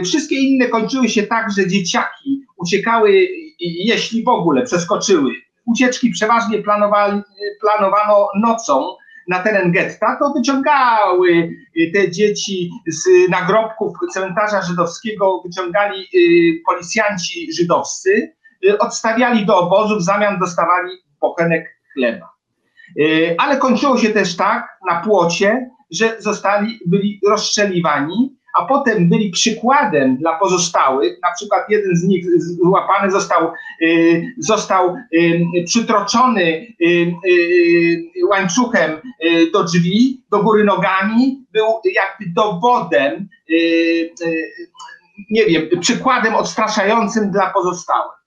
Wszystkie 0.03 0.35
inne 0.35 0.67
kończyły 0.67 1.09
się 1.09 1.23
tak, 1.23 1.51
że 1.57 1.67
dzieciaki 1.67 2.45
uciekały, 2.57 3.27
jeśli 3.59 4.23
w 4.23 4.27
ogóle 4.27 4.63
przeskoczyły. 4.63 5.31
Ucieczki 5.65 6.09
przeważnie 6.09 6.63
planowano 7.61 8.27
nocą 8.41 8.95
na 9.27 9.39
teren 9.39 9.71
getta, 9.71 10.17
to 10.19 10.33
wyciągały 10.33 11.49
te 11.93 12.11
dzieci 12.11 12.69
z 12.87 13.29
nagrobków 13.29 13.93
cmentarza 14.13 14.61
żydowskiego, 14.61 15.41
wyciągali 15.45 16.07
policjanci 16.65 17.53
żydowscy, 17.53 18.33
odstawiali 18.79 19.45
do 19.45 19.57
obozu, 19.57 19.97
w 19.97 20.03
zamian 20.03 20.39
dostawali 20.39 20.91
pochenek 21.19 21.65
chleba. 21.93 22.29
Ale 23.37 23.57
kończyło 23.57 23.97
się 23.97 24.09
też 24.09 24.35
tak 24.35 24.77
na 24.89 25.01
płocie, 25.01 25.69
że 25.91 26.21
zostali, 26.21 26.79
byli 26.85 27.21
rozstrzeliwani, 27.27 28.36
a 28.57 28.65
potem 28.65 29.09
byli 29.09 29.31
przykładem 29.31 30.17
dla 30.17 30.39
pozostałych. 30.39 31.19
Na 31.23 31.33
przykład 31.37 31.69
jeden 31.69 31.95
z 31.95 32.03
nich 32.03 32.25
złapany 32.39 33.11
został, 33.11 33.51
y, 33.81 34.25
został 34.37 34.95
y, 35.13 35.63
przytroczony 35.65 36.67
y, 36.81 37.13
łańcuchem 38.29 38.91
do 39.53 39.63
drzwi, 39.63 40.23
do 40.31 40.43
góry 40.43 40.63
nogami, 40.63 41.45
był 41.51 41.65
jakby 41.95 42.33
dowodem, 42.33 43.29
nie 45.29 45.45
wiem, 45.45 45.79
przykładem 45.79 46.35
odstraszającym 46.35 47.31
dla 47.31 47.49
pozostałych. 47.49 48.17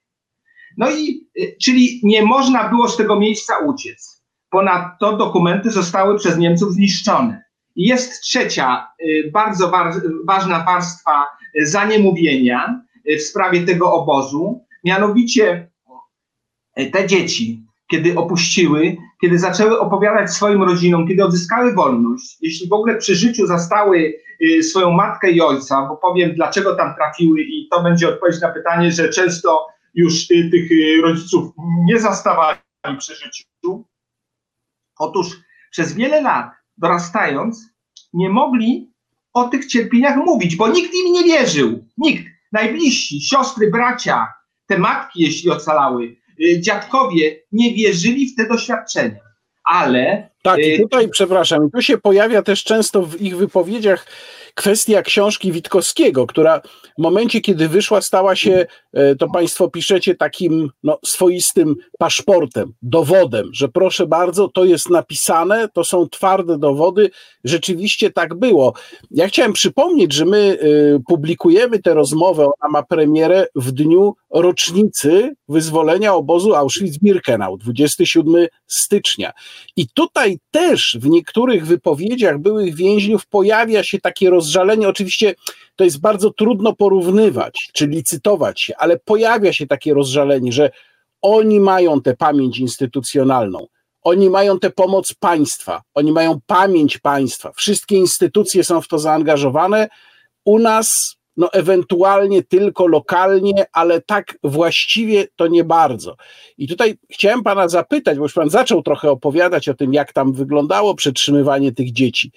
No 0.77 0.91
i, 0.91 1.29
czyli 1.65 2.01
nie 2.03 2.23
można 2.23 2.69
było 2.69 2.89
z 2.89 2.97
tego 2.97 3.21
miejsca 3.21 3.59
uciec. 3.59 4.23
Ponadto 4.51 5.17
dokumenty 5.17 5.71
zostały 5.71 6.19
przez 6.19 6.39
Niemców 6.39 6.73
zniszczone. 6.73 7.50
Jest 7.77 8.23
trzecia 8.23 8.89
y, 9.01 9.31
bardzo 9.33 9.73
ważna 10.25 10.65
warstwa 10.65 11.27
zaniemówienia 11.63 12.83
y, 13.11 13.17
w 13.17 13.23
sprawie 13.23 13.63
tego 13.63 13.93
obozu, 13.93 14.65
mianowicie 14.85 15.71
y, 16.79 16.91
te 16.91 17.07
dzieci, 17.07 17.65
kiedy 17.91 18.19
opuściły, 18.19 18.97
kiedy 19.21 19.39
zaczęły 19.39 19.81
opowiadać 19.81 20.31
swoim 20.31 20.63
rodzinom, 20.63 21.09
kiedy 21.09 21.25
odzyskały 21.25 21.75
wolność, 21.75 22.37
jeśli 22.41 22.69
w 22.69 22.73
ogóle 22.73 22.97
przy 22.97 23.15
życiu 23.15 23.47
zastały 23.47 24.15
swoją 24.63 24.91
matkę 24.91 25.31
i 25.31 25.41
ojca, 25.41 25.87
bo 25.89 25.97
powiem 25.97 26.35
dlaczego 26.35 26.77
tam 26.77 26.95
trafiły 26.95 27.41
i 27.41 27.69
to 27.71 27.83
będzie 27.83 28.09
odpowiedź 28.09 28.41
na 28.41 28.49
pytanie, 28.49 28.93
że 28.93 29.09
często 29.09 29.67
już 29.95 30.27
tych 30.27 30.71
rodziców 31.03 31.53
nie 31.85 32.01
zastawali 32.01 32.59
przy 32.99 33.15
życiu. 33.15 33.45
Otóż 34.99 35.41
przez 35.71 35.95
wiele 35.95 36.23
lat 36.23 36.60
dorastając, 36.81 37.71
nie 38.13 38.29
mogli 38.29 38.91
o 39.33 39.49
tych 39.49 39.67
cierpieniach 39.67 40.17
mówić, 40.17 40.57
bo 40.57 40.69
nikt 40.69 40.95
im 40.95 41.13
nie 41.13 41.25
wierzył. 41.25 41.85
Nikt. 41.99 42.25
Najbliżsi, 42.53 43.21
siostry, 43.21 43.71
bracia, 43.71 44.27
te 44.67 44.79
matki, 44.79 45.23
jeśli 45.23 45.51
ocalały, 45.51 46.17
y, 46.41 46.61
dziadkowie, 46.61 47.43
nie 47.53 47.75
wierzyli 47.75 48.27
w 48.27 48.37
te 48.37 48.49
doświadczenia. 48.49 49.21
Ale. 49.65 50.31
Tak, 50.43 50.59
y, 50.59 50.79
tutaj, 50.83 51.09
przepraszam, 51.09 51.71
tu 51.71 51.83
się 51.83 51.99
pojawia 51.99 52.43
też 52.43 52.65
często 52.65 53.03
w 53.03 53.21
ich 53.21 53.37
wypowiedziach 53.37 54.07
kwestia 54.55 55.03
książki 55.03 55.53
Witkowskiego, 55.53 56.27
która 56.27 56.61
w 56.99 57.03
momencie, 57.03 57.41
kiedy 57.41 57.69
wyszła, 57.69 58.01
stała 58.01 58.37
się, 58.37 58.67
e, 58.93 59.17
to 59.17 59.29
Państwo 59.29 59.71
piszecie, 59.71 60.15
takim 60.15 60.71
no, 60.83 60.99
swoistym 61.05 61.77
paszportem, 61.99 62.73
dowodem, 62.83 63.51
że 63.53 63.69
proszę 63.69 64.07
bardzo, 64.07 64.49
to 64.49 64.65
jest 64.65 64.91
napisane, 64.91 65.69
to 65.69 65.85
są 65.85 66.09
twarde 66.09 66.59
dowody, 66.59 67.11
rzeczywiście 67.45 68.11
tak 68.11 68.35
było. 68.35 68.75
Ja 69.11 69.29
chciałem 69.29 69.53
przypomnieć, 69.53 70.13
że 70.13 70.25
my 70.25 70.59
e, 70.61 71.01
publikujemy 71.09 71.79
tę 71.79 71.95
rozmowę, 71.95 72.45
ona 72.45 72.71
ma 72.71 72.83
premierę 72.83 73.47
w 73.55 73.73
dniu 73.73 74.15
rocznicy 74.31 75.35
wyzwolenia 75.49 76.15
obozu 76.15 76.55
Auschwitz-Birkenau, 76.55 77.59
27 77.59 78.47
stycznia. 78.67 79.33
I 79.77 79.89
tutaj 79.89 80.39
też 80.51 80.97
w 81.01 81.07
niektórych 81.09 81.67
wypowiedziach 81.67 82.39
byłych 82.39 82.75
więźniów 82.75 83.27
pojawia 83.27 83.83
się 83.83 84.01
takie 84.01 84.31
rozżalenie. 84.51 84.89
Oczywiście 84.89 85.35
to 85.77 85.85
jest 85.85 86.01
bardzo 86.01 86.31
trudno 86.31 86.77
porównywać 86.77 87.71
czy 87.73 87.87
licytować 87.87 88.61
się, 88.61 88.77
ale 88.77 88.99
pojawia 88.99 89.53
się 89.53 89.67
takie 89.67 89.95
rozżalenie, 89.95 90.53
że 90.53 90.71
oni 91.23 91.61
mają 91.61 92.01
tę 92.01 92.17
pamięć 92.17 92.59
instytucjonalną. 92.59 93.67
Oni 94.03 94.31
mają 94.31 94.59
tę 94.59 94.71
pomoc 94.71 95.15
państwa, 95.15 95.83
oni 95.95 96.13
mają 96.13 96.41
pamięć 96.47 96.99
państwa. 96.99 97.53
Wszystkie 97.57 97.97
instytucje 97.97 98.65
są 98.65 98.81
w 98.81 98.89
to 98.89 98.99
zaangażowane. 98.99 99.89
U 100.45 100.59
nas 100.59 101.17
no 101.37 101.53
ewentualnie 101.53 102.43
tylko 102.43 102.87
lokalnie, 102.87 103.67
ale 103.73 104.01
tak 104.01 104.39
właściwie 104.45 105.27
to 105.37 105.47
nie 105.47 105.65
bardzo. 105.65 106.17
I 106.59 106.69
tutaj 106.69 106.99
chciałem 107.11 107.43
pana 107.43 107.69
zapytać, 107.69 108.19
bo 108.19 108.25
już 108.25 108.33
pan 108.33 108.51
zaczął 108.51 108.83
trochę 108.83 109.11
opowiadać 109.11 109.69
o 109.69 109.75
tym, 109.75 109.95
jak 109.95 110.13
tam 110.13 110.33
wyglądało 110.33 110.95
przetrzymywanie 110.95 111.73
tych 111.73 111.93
dzieci. 111.93 112.33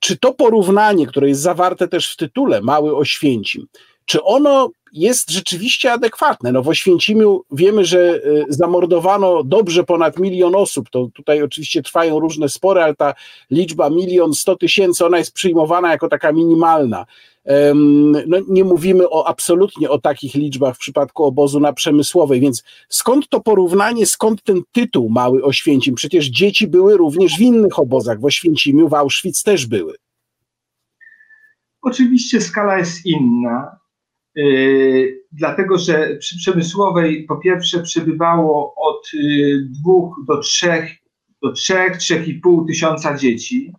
Czy 0.00 0.18
to 0.18 0.34
porównanie, 0.34 1.06
które 1.06 1.28
jest 1.28 1.40
zawarte 1.40 1.88
też 1.88 2.12
w 2.12 2.16
tytule 2.16 2.60
Mały 2.60 2.96
Oświęcim, 2.96 3.66
czy 4.04 4.22
ono 4.22 4.70
jest 4.94 5.30
rzeczywiście 5.30 5.92
adekwatne. 5.92 6.52
No 6.52 6.62
w 6.62 6.68
Oświęcimiu 6.68 7.44
wiemy, 7.52 7.84
że 7.84 7.98
y, 7.98 8.44
zamordowano 8.48 9.44
dobrze 9.44 9.84
ponad 9.84 10.18
milion 10.18 10.54
osób. 10.54 10.90
To 10.90 11.08
tutaj 11.14 11.42
oczywiście 11.42 11.82
trwają 11.82 12.20
różne 12.20 12.48
spory, 12.48 12.82
ale 12.82 12.94
ta 12.94 13.14
liczba 13.50 13.90
milion 13.90 14.34
sto 14.34 14.56
tysięcy, 14.56 15.06
ona 15.06 15.18
jest 15.18 15.32
przyjmowana 15.32 15.90
jako 15.90 16.08
taka 16.08 16.32
minimalna. 16.32 17.06
No, 18.26 18.38
nie 18.48 18.64
mówimy 18.64 19.10
o 19.10 19.26
absolutnie 19.26 19.90
o 19.90 19.98
takich 19.98 20.34
liczbach 20.34 20.76
w 20.76 20.78
przypadku 20.78 21.24
obozu 21.24 21.60
na 21.60 21.72
Przemysłowej, 21.72 22.40
więc 22.40 22.64
skąd 22.88 23.28
to 23.28 23.40
porównanie, 23.40 24.06
skąd 24.06 24.42
ten 24.42 24.62
tytuł 24.72 25.08
Mały 25.08 25.44
Oświęcim? 25.44 25.94
Przecież 25.94 26.26
dzieci 26.26 26.66
były 26.66 26.96
również 26.96 27.36
w 27.36 27.40
innych 27.40 27.78
obozach, 27.78 28.20
w 28.20 28.24
Oświęcimiu, 28.24 28.88
w 28.88 28.94
Auschwitz 28.94 29.42
też 29.42 29.66
były. 29.66 29.94
Oczywiście 31.82 32.40
skala 32.40 32.78
jest 32.78 33.06
inna, 33.06 33.83
dlatego 35.32 35.78
że 35.78 36.16
przy 36.16 36.36
Przemysłowej 36.36 37.24
po 37.24 37.36
pierwsze 37.36 37.82
przebywało 37.82 38.74
od 38.76 39.12
yy, 39.12 39.68
dwóch 39.80 40.16
do 40.26 40.38
trzech, 40.38 40.90
do 41.42 41.52
trzech, 41.52 41.96
trzech 41.96 42.28
i 42.28 42.34
pół 42.34 42.66
tysiąca 42.66 43.16
dzieci. 43.16 43.72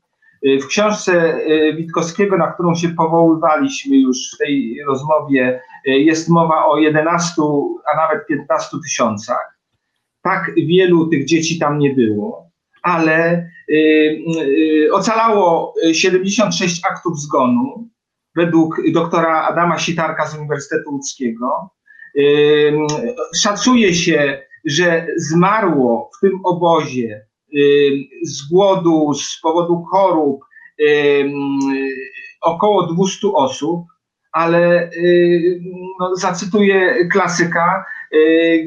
Y, 0.48 0.60
w 0.60 0.68
książce 0.68 1.38
y, 1.48 1.76
Witkowskiego, 1.78 2.38
na 2.38 2.52
którą 2.52 2.76
się 2.76 2.90
powoływaliśmy 2.90 3.98
już 3.98 4.18
w 4.34 4.38
tej 4.38 4.84
rozmowie, 4.88 5.62
y, 5.88 5.92
jest 5.92 6.30
mowa 6.30 6.66
o 6.66 6.78
11, 6.78 7.42
a 7.94 7.98
nawet 7.98 8.28
15 8.28 8.78
tysiącach. 8.84 9.58
Tak 10.22 10.52
wielu 10.58 11.08
tych 11.08 11.26
dzieci 11.26 11.60
tam 11.60 11.80
nie 11.80 11.94
było, 11.94 12.50
ale 12.84 13.50
ocalało 14.92 15.74
76 15.92 16.82
aktów 16.92 17.20
zgonu. 17.20 17.90
Według 18.36 18.92
doktora 18.92 19.48
Adama 19.48 19.80
Sitarka 19.80 20.28
z 20.28 20.38
Uniwersytetu 20.38 20.92
Łódzkiego. 20.92 21.70
Szacuje 23.36 23.94
się, 23.94 24.42
że 24.66 25.08
zmarło 25.18 26.10
w 26.18 26.20
tym 26.22 26.40
obozie 26.44 27.26
z 28.24 28.50
głodu, 28.52 29.14
z 29.14 29.40
powodu 29.42 29.84
chorób 29.92 30.46
około 32.42 32.94
200 32.94 33.28
osób, 33.28 33.86
ale 34.32 34.90
no, 36.00 36.16
zacytuję 36.16 37.08
klasyka, 37.08 37.86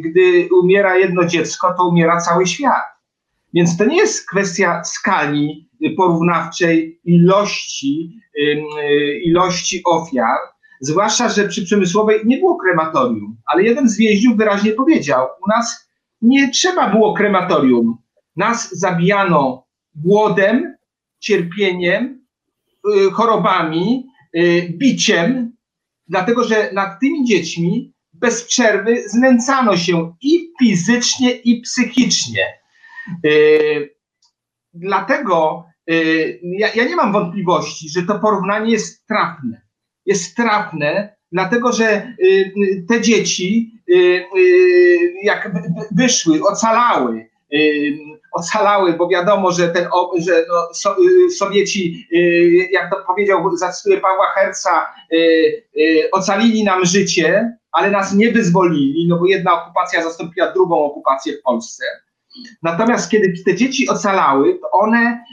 gdy 0.00 0.48
umiera 0.62 0.96
jedno 0.96 1.24
dziecko, 1.24 1.74
to 1.76 1.88
umiera 1.88 2.20
cały 2.20 2.46
świat. 2.46 2.97
Więc 3.54 3.76
to 3.76 3.84
nie 3.84 3.96
jest 3.96 4.28
kwestia 4.30 4.84
skali 4.84 5.68
porównawczej 5.96 7.00
ilości, 7.04 8.20
ilości 9.24 9.82
ofiar, 9.86 10.38
zwłaszcza, 10.80 11.28
że 11.28 11.48
przy 11.48 11.64
Przemysłowej 11.64 12.20
nie 12.24 12.38
było 12.38 12.56
krematorium, 12.56 13.36
ale 13.46 13.62
jeden 13.62 13.88
z 13.88 13.96
więźniów 13.96 14.36
wyraźnie 14.36 14.72
powiedział, 14.72 15.26
u 15.46 15.48
nas 15.48 15.88
nie 16.22 16.50
trzeba 16.50 16.90
było 16.90 17.14
krematorium, 17.14 17.98
nas 18.36 18.78
zabijano 18.78 19.64
głodem, 19.94 20.76
cierpieniem, 21.18 22.26
y, 22.96 23.10
chorobami, 23.10 24.06
y, 24.36 24.74
biciem, 24.78 25.52
dlatego 26.08 26.44
że 26.44 26.70
nad 26.72 27.00
tymi 27.00 27.24
dziećmi 27.24 27.92
bez 28.12 28.44
przerwy 28.44 29.08
znęcano 29.08 29.76
się 29.76 30.14
i 30.20 30.52
fizycznie, 30.60 31.30
i 31.30 31.60
psychicznie. 31.60 32.57
Y, 33.26 33.94
dlatego 34.74 35.64
ja, 36.42 36.68
ja 36.74 36.84
nie 36.84 36.96
mam 36.96 37.12
wątpliwości, 37.12 37.88
że 37.88 38.02
to 38.02 38.18
porównanie 38.18 38.72
jest 38.72 39.06
trafne. 39.06 39.60
Jest 40.06 40.36
trafne, 40.36 41.16
dlatego 41.32 41.72
że 41.72 42.12
te 42.88 43.00
dzieci, 43.00 43.72
jak 45.22 45.50
wyszły, 45.92 46.42
ocalały, 46.42 47.28
ocalały, 48.32 48.92
bo 48.92 49.08
wiadomo, 49.08 49.52
że, 49.52 49.68
ten, 49.68 49.88
że 50.18 50.44
no, 50.48 50.68
so, 50.74 50.96
y, 51.26 51.30
Sowieci, 51.30 52.08
y, 52.12 52.68
jak 52.72 52.90
to 52.90 52.96
powiedział, 53.06 53.56
zacytuję 53.56 54.00
Pawła 54.00 54.26
Herca, 54.34 54.86
y, 55.12 56.08
ocalili 56.12 56.64
nam 56.64 56.84
życie, 56.84 57.56
ale 57.72 57.90
nas 57.90 58.14
nie 58.14 58.32
wyzwolili, 58.32 59.08
no 59.08 59.18
bo 59.18 59.26
jedna 59.26 59.62
okupacja 59.62 60.02
zastąpiła 60.02 60.52
drugą 60.52 60.84
okupację 60.84 61.32
w 61.32 61.42
Polsce. 61.42 61.84
Natomiast 62.62 63.10
kiedy 63.10 63.32
te 63.44 63.54
dzieci 63.54 63.88
ocalały, 63.88 64.58
to 64.58 64.70
one, 64.70 65.24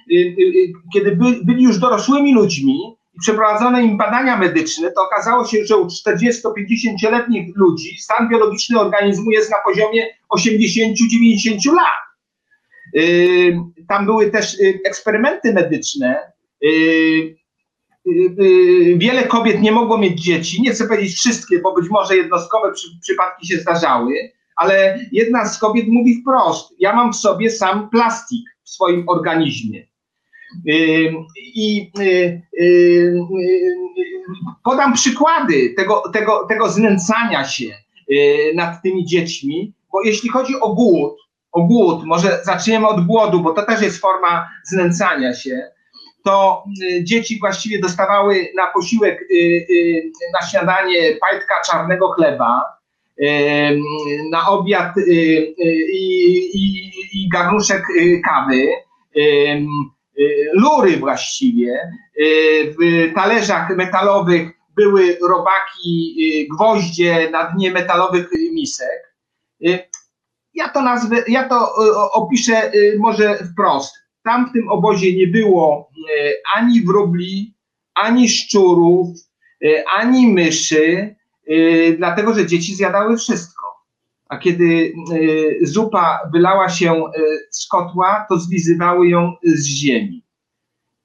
kiedy 0.93 1.15
by, 1.15 1.25
byli 1.43 1.63
już 1.63 1.77
dorosłymi 1.77 2.33
ludźmi 2.33 2.97
i 3.15 3.19
przeprowadzono 3.19 3.79
im 3.79 3.97
badania 3.97 4.37
medyczne, 4.37 4.91
to 4.91 5.05
okazało 5.05 5.45
się, 5.45 5.65
że 5.65 5.77
u 5.77 5.85
40-50-letnich 5.85 7.55
ludzi 7.55 7.97
stan 7.99 8.29
biologiczny 8.29 8.79
organizmu 8.79 9.31
jest 9.31 9.51
na 9.51 9.57
poziomie 9.65 10.07
80-90 10.35 11.73
lat. 11.75 12.05
Tam 13.87 14.05
były 14.05 14.31
też 14.31 14.59
y, 14.59 14.79
eksperymenty 14.85 15.53
medyczne. 15.53 16.19
Y, 16.63 17.35
y, 18.07 18.95
wiele 18.97 19.23
kobiet 19.23 19.61
nie 19.61 19.71
mogło 19.71 19.97
mieć 19.97 20.21
dzieci. 20.21 20.61
Nie 20.61 20.71
chcę 20.71 20.87
powiedzieć 20.87 21.15
wszystkie, 21.15 21.59
bo 21.59 21.73
być 21.73 21.89
może 21.89 22.17
jednostkowe 22.17 22.73
przy, 22.73 22.87
przypadki 23.01 23.47
się 23.47 23.57
zdarzały, 23.57 24.13
ale 24.55 24.99
jedna 25.11 25.45
z 25.45 25.59
kobiet 25.59 25.85
mówi 25.87 26.21
wprost: 26.21 26.73
Ja 26.79 26.95
mam 26.95 27.13
w 27.13 27.15
sobie 27.15 27.49
sam 27.49 27.89
plastik 27.89 28.49
w 28.63 28.69
swoim 28.69 29.09
organizmie. 29.09 29.87
I 31.35 31.91
podam 34.63 34.93
przykłady 34.93 35.73
tego, 35.77 36.03
tego, 36.13 36.45
tego 36.49 36.69
znęcania 36.69 37.45
się 37.47 37.65
nad 38.55 38.81
tymi 38.81 39.05
dziećmi, 39.05 39.73
bo 39.91 40.03
jeśli 40.03 40.29
chodzi 40.29 40.55
o 40.61 40.73
głód, 40.73 41.17
o 41.51 41.61
głód, 41.61 42.03
może 42.05 42.39
zaczniemy 42.43 42.87
od 42.87 43.05
głodu, 43.05 43.39
bo 43.39 43.53
to 43.53 43.63
też 43.63 43.81
jest 43.81 44.01
forma 44.01 44.49
znęcania 44.63 45.33
się, 45.33 45.69
to 46.23 46.63
dzieci 47.03 47.39
właściwie 47.39 47.79
dostawały 47.79 48.47
na 48.55 48.67
posiłek, 48.67 49.27
na 50.33 50.47
śniadanie 50.47 51.17
pajtka 51.21 51.61
czarnego 51.71 52.09
chleba, 52.09 52.63
na 54.31 54.47
obiad 54.49 54.93
i, 55.07 55.55
i, 56.53 56.91
i 57.13 57.29
garnuszek 57.29 57.83
kawy, 58.25 58.67
lury 60.53 60.97
właściwie. 60.97 61.79
W 62.79 63.11
talerzach 63.15 63.75
metalowych 63.75 64.51
były 64.75 65.17
robaki, 65.29 66.15
gwoździe 66.51 67.29
na 67.31 67.43
dnie 67.51 67.71
metalowych 67.71 68.29
misek 68.53 69.15
ja 70.55 70.69
to 70.69 70.81
nazwę, 70.81 71.23
ja 71.27 71.49
to 71.49 71.75
opiszę 72.13 72.71
może 72.97 73.37
wprost. 73.37 73.95
Tam 74.23 74.49
w 74.49 74.53
tym 74.53 74.69
obozie 74.69 75.15
nie 75.15 75.27
było 75.27 75.89
ani 76.55 76.81
wróbli, 76.81 77.55
ani 77.95 78.29
szczurów, 78.29 79.07
ani 79.97 80.27
myszy, 80.27 81.15
dlatego 81.97 82.33
że 82.33 82.45
dzieci 82.45 82.75
zjadały 82.75 83.17
wszystko. 83.17 83.65
A 84.29 84.37
kiedy 84.37 84.93
zupa 85.61 86.19
wylała 86.33 86.69
się 86.69 87.03
z 87.51 87.67
kotła, 87.67 88.25
to 88.29 88.39
zlizywały 88.39 89.07
ją 89.07 89.33
z 89.43 89.65
ziemi. 89.65 90.25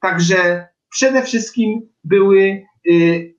Także 0.01 0.69
przede 0.91 1.23
wszystkim 1.23 1.89
były 2.05 2.63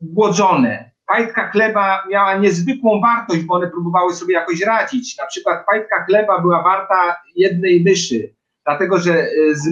głodzone 0.01 0.91
Pajtka 1.11 1.49
chleba 1.49 2.03
miała 2.09 2.37
niezwykłą 2.37 3.01
wartość, 3.01 3.41
bo 3.41 3.53
one 3.53 3.67
próbowały 3.67 4.13
sobie 4.13 4.33
jakoś 4.33 4.61
radzić. 4.61 5.17
Na 5.17 5.25
przykład 5.25 5.65
pajtka 5.65 6.05
chleba 6.05 6.41
była 6.41 6.63
warta 6.63 7.15
jednej 7.35 7.83
myszy, 7.83 8.33
dlatego 8.65 8.97
że 8.99 9.27
z, 9.53 9.69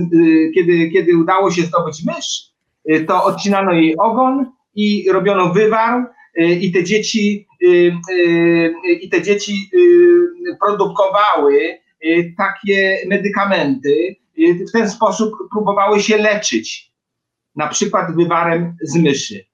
kiedy, 0.55 0.89
kiedy 0.89 1.17
udało 1.17 1.51
się 1.51 1.61
zdobyć 1.61 2.03
mysz, 2.05 2.53
to 3.07 3.23
odcinano 3.23 3.71
jej 3.71 3.97
ogon 3.97 4.51
i 4.75 5.11
robiono 5.11 5.53
wywar 5.53 6.11
i 6.37 6.71
te 6.71 6.83
dzieci, 6.83 7.47
i 9.01 9.09
te 9.11 9.21
dzieci 9.21 9.69
produkowały 10.59 11.79
takie 12.37 12.97
medykamenty, 13.07 14.15
w 14.37 14.71
ten 14.71 14.89
sposób 14.89 15.33
próbowały 15.51 16.01
się 16.01 16.17
leczyć, 16.17 16.91
na 17.55 17.67
przykład 17.67 18.15
wywarem 18.15 18.75
z 18.81 18.95
myszy 18.95 19.45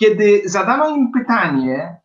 kiedy 0.00 0.42
zadano 0.44 0.96
im 0.96 1.12
pytanie, 1.12 1.96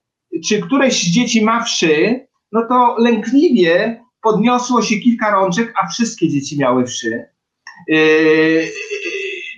czy 0.48 0.62
któreś 0.62 1.04
z 1.04 1.12
dzieci 1.12 1.46
ma 1.46 1.64
wszy, 1.64 2.28
no 2.52 2.66
to 2.70 2.96
lękliwie 3.00 4.04
podniosło 4.22 4.82
się 4.82 4.96
kilka 4.96 5.32
rączek, 5.32 5.74
a 5.84 5.88
wszystkie 5.88 6.30
dzieci 6.30 6.60
miały 6.60 6.86
wszy. 6.86 7.26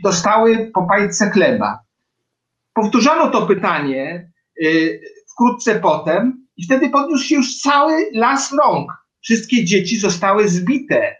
Dostały 0.04 0.72
po 0.74 0.84
pajce 0.84 1.30
chleba. 1.30 1.80
Powtórzono 2.74 3.30
to 3.32 3.48
pytanie 3.48 4.32
yy, 4.60 5.02
wkrótce 5.34 5.80
potem 5.80 6.48
i 6.58 6.66
wtedy 6.66 6.90
podniósł 6.90 7.24
się 7.24 7.36
już 7.36 7.58
cały 7.58 8.10
las 8.14 8.54
rąk. 8.54 8.92
Wszystkie 9.22 9.66
dzieci 9.66 9.98
zostały 9.98 10.50
zbite. 10.50 11.16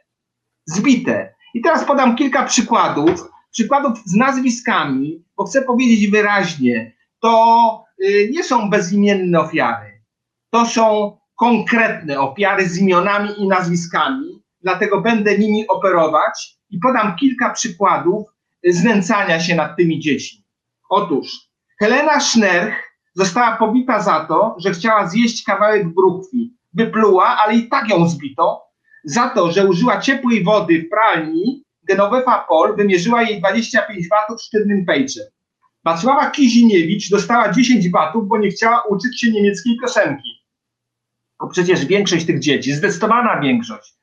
Zbite. 0.66 1.34
I 1.54 1.62
teraz 1.62 1.86
podam 1.86 2.16
kilka 2.16 2.44
przykładów, 2.46 3.30
przykładów 3.52 4.00
z 4.06 4.16
nazwiskami, 4.16 5.26
bo 5.38 5.46
chcę 5.46 5.62
powiedzieć 5.62 6.08
wyraźnie, 6.08 6.96
to 7.20 7.86
y, 8.04 8.30
nie 8.32 8.44
są 8.44 8.70
bezimienne 8.70 9.40
ofiary. 9.40 10.02
To 10.50 10.66
są 10.66 11.18
konkretne 11.36 12.20
ofiary 12.20 12.70
z 12.70 12.78
imionami 12.78 13.30
i 13.38 13.48
nazwiskami, 13.48 14.44
dlatego 14.62 15.02
będę 15.02 15.38
nimi 15.38 15.68
operować 15.68 16.58
i 16.70 16.80
podam 16.80 17.16
kilka 17.16 17.50
przykładów 17.50 18.28
znęcania 18.70 19.40
się 19.40 19.56
nad 19.56 19.78
tymi 19.78 20.00
dziećmi. 20.00 20.41
Otóż 20.92 21.50
Helena 21.80 22.20
Schnerch 22.20 22.76
została 23.16 23.58
pobita 23.58 24.02
za 24.02 24.26
to, 24.26 24.56
że 24.60 24.72
chciała 24.72 25.08
zjeść 25.08 25.44
kawałek 25.44 25.94
brukwi. 25.94 26.54
Wypluła, 26.74 27.38
ale 27.38 27.56
i 27.56 27.70
tak 27.70 27.90
ją 27.90 28.10
zbito. 28.10 28.62
Za 29.04 29.30
to, 29.30 29.52
że 29.52 29.68
użyła 29.68 30.02
ciepłej 30.02 30.44
wody 30.44 30.82
w 30.82 30.90
pralni, 30.90 31.64
Genovefa 31.84 32.46
Pol 32.50 32.76
wymierzyła 32.76 33.24
jej 33.24 33.40
25 33.40 34.10
watów 34.10 34.42
sztywnym 34.42 34.86
pejczem. 34.86 35.24
Wacława 35.84 36.32
Kiziniewicz 36.32 37.10
dostała 37.10 37.52
10 37.52 37.90
batów, 37.90 38.28
bo 38.28 38.38
nie 38.38 38.50
chciała 38.50 38.84
uczyć 38.84 39.20
się 39.20 39.32
niemieckiej 39.32 39.78
piosenki. 39.82 40.30
Bo 41.40 41.48
przecież 41.48 41.86
większość 41.86 42.26
tych 42.26 42.40
dzieci, 42.40 42.74
zdecydowana 42.74 43.40
większość, 43.40 43.94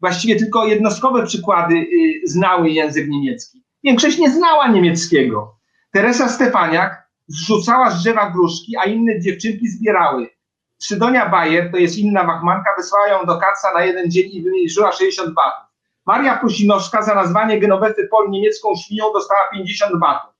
właściwie 0.00 0.36
tylko 0.36 0.66
jednostkowe 0.66 1.26
przykłady 1.26 1.74
y, 1.74 2.20
znały 2.24 2.70
język 2.70 3.08
niemiecki. 3.08 3.62
Większość 3.84 4.18
nie 4.18 4.30
znała 4.30 4.68
niemieckiego. 4.68 5.63
Teresa 5.94 6.28
Stefaniak 6.28 7.08
zrzucała 7.28 7.90
z 7.90 8.02
drzewa 8.02 8.30
gruszki, 8.30 8.76
a 8.76 8.84
inne 8.84 9.20
dziewczynki 9.20 9.68
zbierały. 9.68 10.30
Sydonia 10.78 11.28
Bayer, 11.28 11.70
to 11.70 11.76
jest 11.76 11.98
inna 11.98 12.24
wachmanka, 12.24 12.70
wysłała 12.76 13.08
ją 13.08 13.26
do 13.26 13.38
Kaca 13.38 13.72
na 13.74 13.84
jeden 13.84 14.10
dzień 14.10 14.30
i 14.32 14.42
wymierzyła 14.42 14.92
60 14.92 15.34
batów. 15.34 15.68
Maria 16.06 16.36
Pusinowska 16.36 17.02
za 17.02 17.14
nazwanie 17.14 17.60
Genowety 17.60 18.08
Pol 18.10 18.30
niemiecką 18.30 18.68
świnią 18.84 19.04
dostała 19.12 19.40
50 19.52 20.00
batów. 20.00 20.30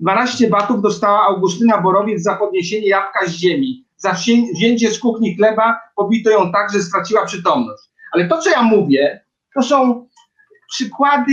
12 0.00 0.48
batów 0.48 0.82
dostała 0.82 1.22
Augustyna 1.22 1.80
Borowiec 1.80 2.22
za 2.22 2.36
podniesienie 2.36 2.88
jabłka 2.88 3.26
z 3.26 3.30
ziemi. 3.30 3.86
Za 3.96 4.16
wzięcie 4.54 4.90
z 4.90 4.98
kuchni 4.98 5.36
chleba 5.36 5.80
pobito 5.96 6.30
ją 6.30 6.52
tak, 6.52 6.72
że 6.72 6.82
straciła 6.82 7.26
przytomność. 7.26 7.82
Ale 8.12 8.28
to, 8.28 8.38
co 8.38 8.50
ja 8.50 8.62
mówię, 8.62 9.24
to 9.54 9.62
są 9.62 10.06
przykłady 10.68 11.32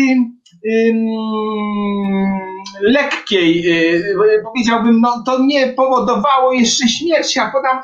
lekkiej, 2.81 3.61
yy, 3.61 4.43
powiedziałbym, 4.43 5.01
no 5.01 5.23
to 5.25 5.39
nie 5.43 5.67
powodowało 5.67 6.53
jeszcze 6.53 6.87
śmierci, 6.87 7.39
a 7.39 7.51
podam, 7.51 7.81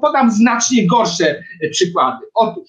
podam 0.00 0.30
znacznie 0.30 0.86
gorsze 0.86 1.42
przykłady. 1.70 2.26
Otóż 2.34 2.68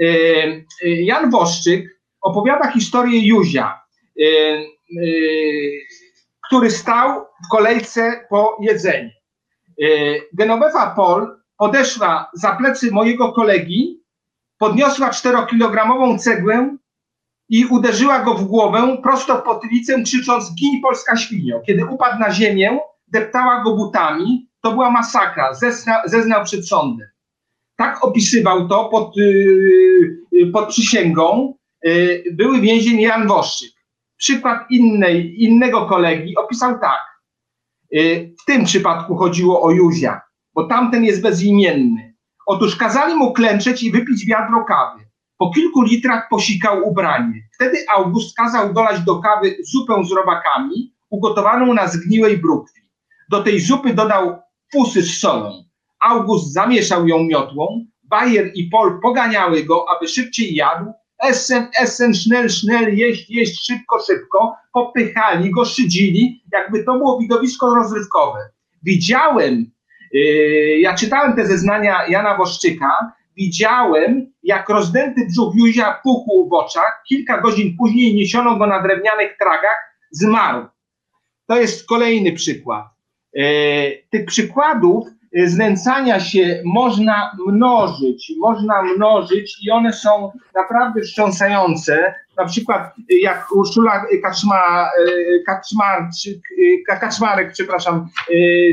yy, 0.00 0.64
Jan 0.82 1.30
Woszczyk 1.30 2.00
opowiada 2.20 2.70
historię 2.70 3.26
Józia, 3.26 3.80
który 6.46 6.70
stał 6.70 7.20
w 7.46 7.48
kolejce 7.50 8.26
po 8.30 8.58
jedzeniu. 8.60 9.10
Genovefa 10.32 10.94
Pol 10.96 11.36
podeszła 11.58 12.30
za 12.34 12.56
plecy 12.56 12.90
mojego 12.90 13.32
kolegi, 13.32 14.04
podniosła 14.58 15.10
czterokilogramową 15.10 16.18
cegłę 16.18 16.76
i 17.48 17.66
uderzyła 17.66 18.20
go 18.20 18.34
w 18.34 18.44
głowę 18.44 18.96
prosto 19.02 19.38
w 19.38 19.42
potylicę, 19.42 20.02
krzycząc 20.02 20.54
gin 20.54 20.80
polska 20.82 21.16
świnio. 21.16 21.60
Kiedy 21.66 21.86
upadł 21.86 22.20
na 22.20 22.32
ziemię, 22.32 22.78
deptała 23.08 23.62
go 23.62 23.76
butami. 23.76 24.48
To 24.62 24.72
była 24.72 24.90
masakra, 24.90 25.54
zezna, 25.54 26.02
zeznał 26.04 26.44
przed 26.44 26.68
sądem. 26.68 27.08
Tak 27.76 28.04
opisywał 28.04 28.68
to 28.68 28.84
pod, 28.84 29.16
yy, 29.16 30.46
pod 30.52 30.68
przysięgą 30.68 31.54
yy, 31.82 32.24
były 32.32 32.60
więzień 32.60 33.00
Jan 33.00 33.28
Woszczyk. 33.28 33.70
Przykład 34.16 34.70
innej, 34.70 35.42
innego 35.42 35.86
kolegi 35.86 36.36
opisał 36.36 36.78
tak. 36.80 37.00
W 38.42 38.44
tym 38.46 38.64
przypadku 38.64 39.16
chodziło 39.16 39.62
o 39.62 39.70
Józia, 39.70 40.20
bo 40.54 40.66
tamten 40.66 41.04
jest 41.04 41.22
bezimienny. 41.22 42.14
Otóż 42.46 42.76
kazali 42.76 43.14
mu 43.14 43.32
klęczeć 43.32 43.82
i 43.82 43.92
wypić 43.92 44.26
wiadro 44.26 44.64
kawy. 44.64 45.04
Po 45.38 45.50
kilku 45.50 45.82
litrach 45.82 46.28
posikał 46.30 46.88
ubranie. 46.88 47.40
Wtedy 47.54 47.78
August 47.94 48.36
kazał 48.36 48.72
dolać 48.72 49.00
do 49.00 49.20
kawy 49.20 49.56
zupę 49.72 50.04
z 50.04 50.12
robakami, 50.12 50.94
ugotowaną 51.10 51.74
na 51.74 51.88
zgniłej 51.88 52.38
brukwi. 52.38 52.80
Do 53.30 53.42
tej 53.42 53.60
zupy 53.60 53.94
dodał 53.94 54.38
fusy 54.72 55.02
z 55.02 55.20
solą. 55.20 55.64
August 56.00 56.52
zamieszał 56.52 57.08
ją 57.08 57.24
miotłą, 57.24 57.86
Bayer 58.02 58.50
i 58.54 58.64
Pol 58.64 59.00
poganiały 59.02 59.62
go, 59.62 59.86
aby 59.96 60.08
szybciej 60.08 60.54
jadł. 60.54 60.92
Essen, 61.18 61.68
Essen, 61.80 62.14
schnell, 62.14 62.50
schnell, 62.50 62.96
jeść, 62.96 63.30
jeść, 63.30 63.66
szybko, 63.66 64.00
szybko. 64.06 64.56
Popychali 64.72 65.50
go, 65.50 65.64
szydzili, 65.64 66.42
jakby 66.52 66.84
to 66.84 66.92
było 66.92 67.18
widowisko 67.18 67.74
rozrywkowe. 67.74 68.38
Widziałem, 68.82 69.70
yy, 70.12 70.78
ja 70.78 70.94
czytałem 70.94 71.36
te 71.36 71.46
zeznania 71.46 72.06
Jana 72.08 72.36
Woszczyka, 72.36 73.12
widziałem, 73.36 74.32
jak 74.42 74.68
rozdęty 74.68 75.26
brzuch 75.26 75.54
Józia 75.56 76.00
puchł 76.02 76.48
w 76.48 76.52
oczach. 76.52 77.02
Kilka 77.08 77.40
godzin 77.40 77.76
później 77.76 78.14
niesiono 78.14 78.56
go 78.56 78.66
na 78.66 78.82
drewnianych 78.82 79.36
tragach, 79.38 79.96
zmarł. 80.10 80.66
To 81.46 81.60
jest 81.60 81.88
kolejny 81.88 82.32
przykład. 82.32 82.84
E, 83.36 83.42
tych 84.10 84.26
przykładów 84.26 85.06
e, 85.08 85.46
znęcania 85.48 86.20
się 86.20 86.62
można 86.64 87.30
mnożyć, 87.46 88.32
można 88.40 88.82
mnożyć 88.82 89.66
i 89.66 89.70
one 89.70 89.92
są 89.92 90.32
naprawdę 90.54 91.02
wstrząsające. 91.02 92.14
Na 92.36 92.44
przykład 92.44 92.94
e, 92.98 93.16
jak 93.22 93.52
Urszula 93.52 94.06
Kaczma, 94.22 94.90
Kaczmarczyk, 95.46 96.38
Kaczmarek, 96.86 97.52
przepraszam, 97.52 98.08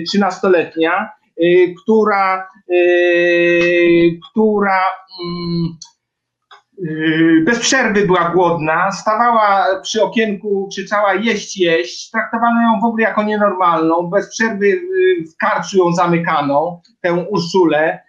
trzynastoletnia, 0.08 1.10
która 1.84 2.48
Yy, 2.72 4.20
która 4.32 4.80
mm, 5.24 5.78
yy, 6.78 7.42
bez 7.46 7.60
przerwy 7.60 8.06
była 8.06 8.30
głodna, 8.30 8.92
stawała 8.92 9.66
przy 9.82 10.04
okienku, 10.04 10.68
krzyczała 10.72 11.14
jeść, 11.14 11.58
jeść, 11.58 12.12
traktowano 12.12 12.62
ją 12.62 12.82
w 12.82 12.86
ogóle 12.86 13.04
jako 13.04 13.24
nienormalną, 13.24 14.10
bez 14.10 14.30
przerwy 14.30 14.82
w 15.34 15.38
karczu 15.38 15.78
ją 15.78 15.94
zamykano, 15.94 16.82
tę 17.02 17.14
Urszulę 17.14 18.00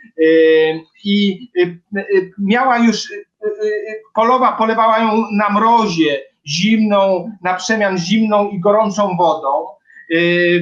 i 1.05 1.49
miała 2.39 2.79
już, 2.79 3.13
polowa 4.15 4.53
polewała 4.53 4.99
ją 4.99 5.25
na 5.33 5.51
mrozie, 5.51 6.21
zimną, 6.47 7.31
na 7.43 7.55
przemian 7.55 7.99
zimną 7.99 8.49
i 8.49 8.61
gorącą 8.61 9.17
wodą. 9.17 9.67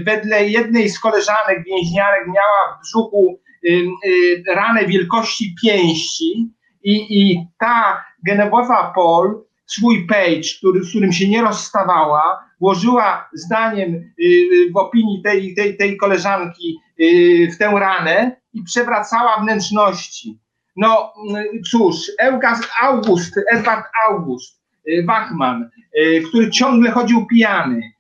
Wedle 0.07 0.49
jednej 0.49 0.89
z 0.89 1.01
koleżanek 1.01 1.65
więźniarek 1.65 2.27
miała 2.27 2.77
w 2.77 2.81
brzuchu 2.83 3.41
Y, 3.65 3.89
y, 4.07 4.43
ranę 4.55 4.87
wielkości 4.87 5.55
pięści 5.63 6.49
i, 6.85 7.21
i 7.21 7.47
ta 7.59 8.05
Genewowa 8.27 8.93
Pol 8.95 9.45
swój 9.67 10.07
page, 10.07 10.49
który, 10.59 10.85
z 10.85 10.91
którym 10.91 11.13
się 11.13 11.29
nie 11.29 11.43
rozstawała, 11.43 12.45
włożyła 12.61 13.29
zdaniem 13.33 13.95
y, 13.95 14.13
w 14.73 14.77
opinii 14.77 15.23
tej, 15.23 15.55
tej, 15.55 15.77
tej 15.77 15.97
koleżanki 15.97 16.79
w 17.53 17.59
tę 17.59 17.71
ranę 17.81 18.37
i 18.53 18.63
przewracała 18.63 19.41
wnętrzności. 19.43 20.39
No 20.77 21.13
cóż, 21.71 21.97
Eugas 22.19 22.61
August, 22.83 23.41
Edward 23.53 23.87
August, 24.09 24.61
Wachman, 25.07 25.71
który 26.29 26.51
ciągle 26.51 26.91
chodził 26.91 27.27
pijany. 27.27 27.93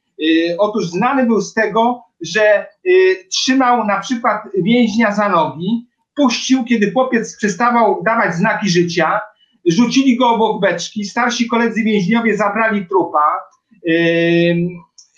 Otóż 0.58 0.86
znany 0.86 1.26
był 1.26 1.40
z 1.40 1.54
tego, 1.54 2.02
że 2.20 2.66
y, 2.86 3.16
trzymał 3.30 3.86
na 3.86 4.00
przykład 4.00 4.42
więźnia 4.62 5.12
za 5.12 5.28
nogi, 5.28 5.86
puścił, 6.16 6.64
kiedy 6.64 6.92
chłopiec 6.92 7.36
przestawał 7.36 8.02
dawać 8.02 8.34
znaki 8.34 8.68
życia, 8.68 9.20
rzucili 9.66 10.16
go 10.16 10.30
obok 10.30 10.60
beczki, 10.60 11.04
starsi 11.04 11.48
koledzy 11.48 11.82
więźniowie 11.82 12.36
zabrali 12.36 12.86
trupa, 12.86 13.40
y, 13.88 13.92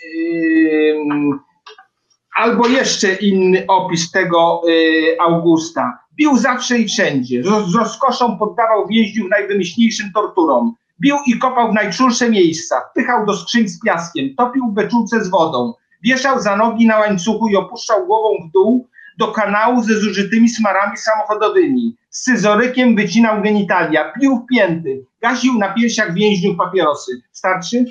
y, 0.04 0.96
albo 2.36 2.68
jeszcze 2.68 3.14
inny 3.14 3.64
opis 3.66 4.10
tego 4.10 4.62
y, 4.68 5.16
Augusta. 5.20 5.98
Bił 6.14 6.36
zawsze 6.36 6.78
i 6.78 6.88
wszędzie, 6.88 7.42
z 7.42 7.74
rozkoszą 7.74 8.38
poddawał 8.38 8.86
więźniów 8.88 9.30
najwymyślniejszym 9.30 10.12
torturom. 10.14 10.74
Bił 11.02 11.16
i 11.26 11.38
kopał 11.38 11.70
w 11.70 11.74
najczulsze 11.74 12.30
miejsca, 12.30 12.80
wpychał 12.90 13.26
do 13.26 13.36
skrzyń 13.36 13.68
z 13.68 13.80
piaskiem, 13.80 14.34
topił 14.36 14.66
beczułce 14.66 15.24
z 15.24 15.30
wodą, 15.30 15.74
wieszał 16.02 16.40
za 16.40 16.56
nogi 16.56 16.86
na 16.86 16.98
łańcuchu 16.98 17.48
i 17.48 17.56
opuszczał 17.56 18.06
głową 18.06 18.48
w 18.48 18.52
dół 18.52 18.88
do 19.18 19.28
kanału 19.28 19.82
ze 19.82 19.94
zużytymi 19.94 20.48
smarami 20.48 20.96
samochodowymi. 20.96 21.96
Z 22.10 22.20
scyzorykiem 22.20 22.96
wycinał 22.96 23.42
genitalia, 23.42 24.12
pił 24.20 24.36
w 24.36 24.46
pięty, 24.46 25.04
gaził 25.22 25.58
na 25.58 25.74
piersiach 25.74 26.14
więźniów 26.14 26.56
papierosy. 26.56 27.22
Starczy? 27.32 27.84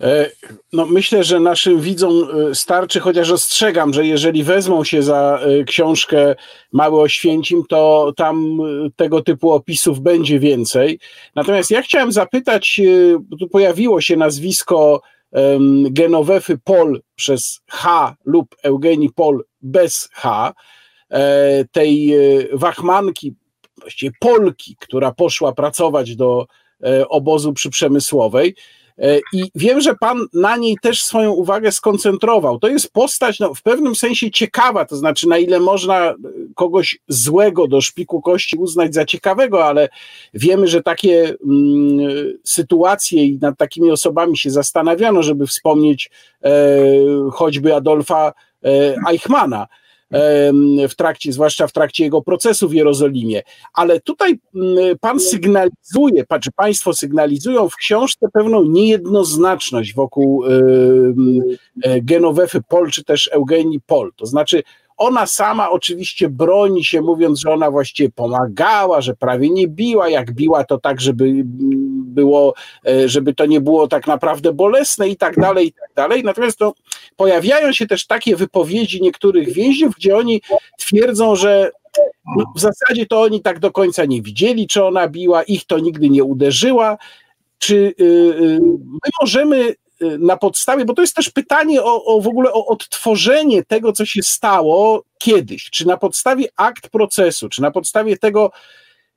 E, 0.00 0.30
no, 0.72 0.86
myślę, 0.86 1.24
że 1.24 1.40
naszym 1.40 1.80
widzom 1.80 2.28
e, 2.50 2.54
starczy, 2.54 3.00
chociaż 3.00 3.30
ostrzegam, 3.30 3.94
że 3.94 4.06
jeżeli 4.06 4.44
wezmą 4.44 4.84
się 4.84 5.02
za 5.02 5.40
e, 5.42 5.64
książkę 5.64 6.34
Mały 6.72 7.00
Oświęcim, 7.00 7.62
to 7.68 8.12
tam 8.16 8.58
tego 8.96 9.22
typu 9.22 9.50
opisów 9.52 10.00
będzie 10.00 10.38
więcej. 10.38 10.98
Natomiast 11.34 11.70
ja 11.70 11.82
chciałem 11.82 12.12
zapytać, 12.12 12.80
tu 13.40 13.48
pojawiło 13.48 14.00
się 14.00 14.16
nazwisko 14.16 15.02
Genowefy 15.90 16.58
Pol 16.58 17.00
przez 17.14 17.60
H 17.68 18.16
lub 18.24 18.56
Eugenii 18.62 19.10
Pol 19.12 19.44
bez 19.62 20.08
H, 20.12 20.52
tej 21.72 22.14
wachmanki, 22.52 23.34
właściwie 23.80 24.12
Polki, 24.20 24.76
która 24.80 25.12
poszła 25.12 25.52
pracować 25.52 26.16
do 26.16 26.46
obozu 27.08 27.52
przyprzemysłowej. 27.52 28.48
E, 28.48 28.79
I 29.32 29.50
wiem, 29.54 29.80
że 29.80 29.94
pan 29.94 30.26
na 30.32 30.56
niej 30.56 30.76
też 30.82 31.02
swoją 31.02 31.30
uwagę 31.30 31.72
skoncentrował. 31.72 32.58
To 32.58 32.68
jest 32.68 32.92
postać 32.92 33.40
no, 33.40 33.54
w 33.54 33.62
pewnym 33.62 33.94
sensie 33.94 34.30
ciekawa, 34.30 34.84
to 34.84 34.96
znaczy 34.96 35.28
na 35.28 35.38
ile 35.38 35.60
można 35.60 36.14
kogoś 36.54 36.98
złego 37.08 37.66
do 37.66 37.80
szpiku 37.80 38.22
kości 38.22 38.56
uznać 38.56 38.94
za 38.94 39.04
ciekawego, 39.04 39.64
ale 39.64 39.88
wiemy, 40.34 40.66
że 40.68 40.82
takie 40.82 41.34
mm, 41.44 42.38
sytuacje 42.44 43.24
i 43.24 43.38
nad 43.38 43.58
takimi 43.58 43.90
osobami 43.90 44.38
się 44.38 44.50
zastanawiano, 44.50 45.22
żeby 45.22 45.46
wspomnieć 45.46 46.10
e, 46.44 46.50
choćby 47.32 47.74
Adolfa 47.74 48.32
e, 48.64 48.94
Eichmana 49.10 49.66
w 50.88 50.94
trakcie, 50.96 51.32
zwłaszcza 51.32 51.66
w 51.66 51.72
trakcie 51.72 52.04
jego 52.04 52.22
procesu 52.22 52.68
w 52.68 52.74
Jerozolimie. 52.74 53.42
Ale 53.74 54.00
tutaj 54.00 54.38
mm, 54.54 54.98
pan 55.00 55.20
sygnalizuje, 55.20 56.24
czy 56.40 56.52
państwo 56.52 56.92
sygnalizują 56.92 57.68
w 57.68 57.76
książce 57.76 58.26
pewną 58.32 58.64
niejednoznaczność 58.64 59.94
wokół 59.94 60.44
e, 60.46 60.50
Genowefy 62.00 62.62
Pol, 62.68 62.90
czy 62.90 63.04
też 63.04 63.30
Eugenii 63.32 63.80
Pol. 63.80 64.12
To 64.16 64.26
znaczy, 64.26 64.62
Ona 65.00 65.26
sama 65.26 65.70
oczywiście 65.70 66.28
broni 66.28 66.84
się, 66.84 67.00
mówiąc, 67.00 67.40
że 67.40 67.50
ona 67.50 67.70
właściwie 67.70 68.10
pomagała, 68.10 69.00
że 69.00 69.14
prawie 69.14 69.50
nie 69.50 69.68
biła. 69.68 70.08
Jak 70.08 70.32
biła, 70.32 70.64
to 70.64 70.78
tak, 70.78 71.00
żeby 71.00 71.24
mm, 71.24 71.44
było, 72.04 72.54
e, 72.86 73.08
żeby 73.08 73.34
to 73.34 73.46
nie 73.46 73.60
było 73.60 73.88
tak 73.88 74.06
naprawdę 74.06 74.52
bolesne 74.52 75.08
i 75.08 75.16
tak 75.16 75.36
dalej, 75.36 75.66
i 75.66 75.72
tak 75.72 75.90
dalej. 75.96 76.24
Natomiast 76.24 76.58
to 76.58 76.74
pojawiają 77.16 77.72
się 77.72 77.86
też 77.86 78.06
takie 78.06 78.36
wypowiedzi 78.36 79.02
niektórych 79.02 79.52
więźniów, 79.52 79.94
gdzie 79.94 80.16
oni 80.16 80.42
twierdzą, 80.78 81.36
że 81.36 81.70
no, 82.36 82.44
w 82.56 82.60
zasadzie 82.60 83.06
to 83.06 83.20
oni 83.20 83.42
tak 83.42 83.58
do 83.58 83.72
końca 83.72 84.04
nie 84.04 84.22
widzieli, 84.22 84.66
czy 84.66 84.84
ona 84.84 85.08
biła, 85.08 85.42
ich 85.42 85.64
to 85.66 85.78
nigdy 85.78 86.10
nie 86.10 86.24
uderzyła. 86.24 86.98
Czy 87.58 87.94
y, 88.00 88.04
y, 88.04 88.60
my 88.86 89.10
możemy 89.20 89.74
na 90.18 90.36
podstawie, 90.36 90.84
bo 90.84 90.94
to 90.94 91.02
jest 91.02 91.14
też 91.14 91.30
pytanie 91.30 91.82
o, 91.82 92.04
o 92.04 92.20
w 92.20 92.28
ogóle 92.28 92.52
o 92.52 92.66
odtworzenie 92.66 93.64
tego, 93.64 93.92
co 93.92 94.04
się 94.04 94.22
stało 94.22 95.04
kiedyś, 95.18 95.70
czy 95.70 95.86
na 95.86 95.96
podstawie 95.96 96.46
akt 96.56 96.88
procesu, 96.88 97.48
czy 97.48 97.62
na 97.62 97.70
podstawie 97.70 98.16
tego, 98.16 98.50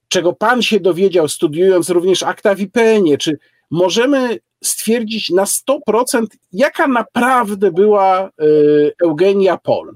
czego 0.07 0.33
pan 0.33 0.61
się 0.61 0.79
dowiedział, 0.79 1.27
studiując 1.27 1.89
również 1.89 2.23
akta 2.23 2.55
w 2.55 2.59
IPN-ie, 2.59 3.17
czy 3.17 3.37
możemy 3.71 4.39
stwierdzić 4.63 5.29
na 5.29 5.43
100%, 5.43 6.25
jaka 6.53 6.87
naprawdę 6.87 7.71
była 7.71 8.29
y, 8.41 8.93
Eugenia 9.03 9.57
Pol? 9.57 9.95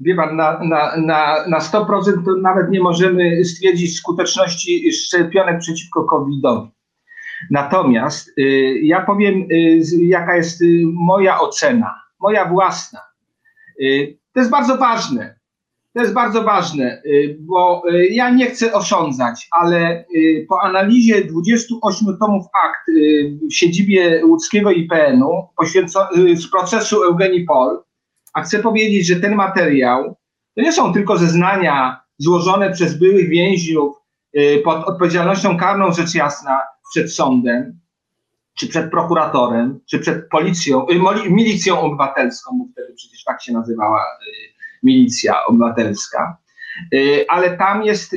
Wie 0.00 0.14
pan, 0.14 0.36
na, 0.36 0.60
na, 0.64 0.96
na, 0.96 1.46
na 1.48 1.58
100% 1.58 2.24
to 2.24 2.36
nawet 2.42 2.70
nie 2.70 2.80
możemy 2.80 3.44
stwierdzić 3.44 3.96
skuteczności 3.96 4.92
szczepionek 4.92 5.60
przeciwko 5.60 6.04
COVID-owi. 6.04 6.77
Natomiast 7.50 8.38
y, 8.38 8.42
ja 8.82 9.00
powiem, 9.00 9.46
y, 9.52 9.80
jaka 10.00 10.36
jest 10.36 10.62
y, 10.62 10.82
moja 10.92 11.40
ocena, 11.40 11.94
moja 12.20 12.44
własna. 12.44 13.00
To 14.32 14.40
jest 14.40 14.50
bardzo 14.50 14.76
ważne. 14.76 15.38
To 15.94 16.00
jest 16.00 16.14
bardzo 16.14 16.42
ważne, 16.42 17.02
bo 17.40 17.82
ja 18.10 18.30
nie 18.30 18.46
chcę 18.46 18.72
osądzać, 18.72 19.48
ale 19.50 20.04
po 20.48 20.62
analizie 20.62 21.24
28 21.24 22.16
tomów 22.18 22.46
akt 22.64 22.90
w 23.50 23.54
siedzibie 23.54 24.26
łódzkiego 24.26 24.70
IPN-u 24.70 25.48
z 26.34 26.50
procesu 26.50 27.04
Eugenii 27.04 27.44
Pol, 27.44 27.82
a 28.34 28.42
chcę 28.42 28.58
powiedzieć, 28.58 29.06
że 29.06 29.16
ten 29.16 29.34
materiał 29.34 30.16
to 30.54 30.62
nie 30.62 30.72
są 30.72 30.92
tylko 30.92 31.18
zeznania 31.18 32.00
złożone 32.18 32.72
przez 32.72 32.98
byłych 32.98 33.28
więźniów 33.28 33.96
pod 34.64 34.84
odpowiedzialnością 34.88 35.56
karną, 35.56 35.92
rzecz 35.92 36.14
jasna, 36.14 36.60
przed 36.90 37.12
sądem, 37.12 37.80
czy 38.58 38.68
przed 38.68 38.90
prokuratorem, 38.90 39.80
czy 39.90 39.98
przed 39.98 40.28
policją, 40.28 40.86
y, 40.88 41.30
milicją 41.30 41.80
obywatelską, 41.80 42.58
bo 42.58 42.64
wtedy 42.72 42.94
przecież 42.96 43.24
tak 43.24 43.42
się 43.42 43.52
nazywała 43.52 44.00
y, 44.02 44.04
milicja 44.82 45.46
obywatelska. 45.46 46.36
Y, 46.94 47.24
ale 47.28 47.56
tam 47.56 47.82
jest, 47.82 48.16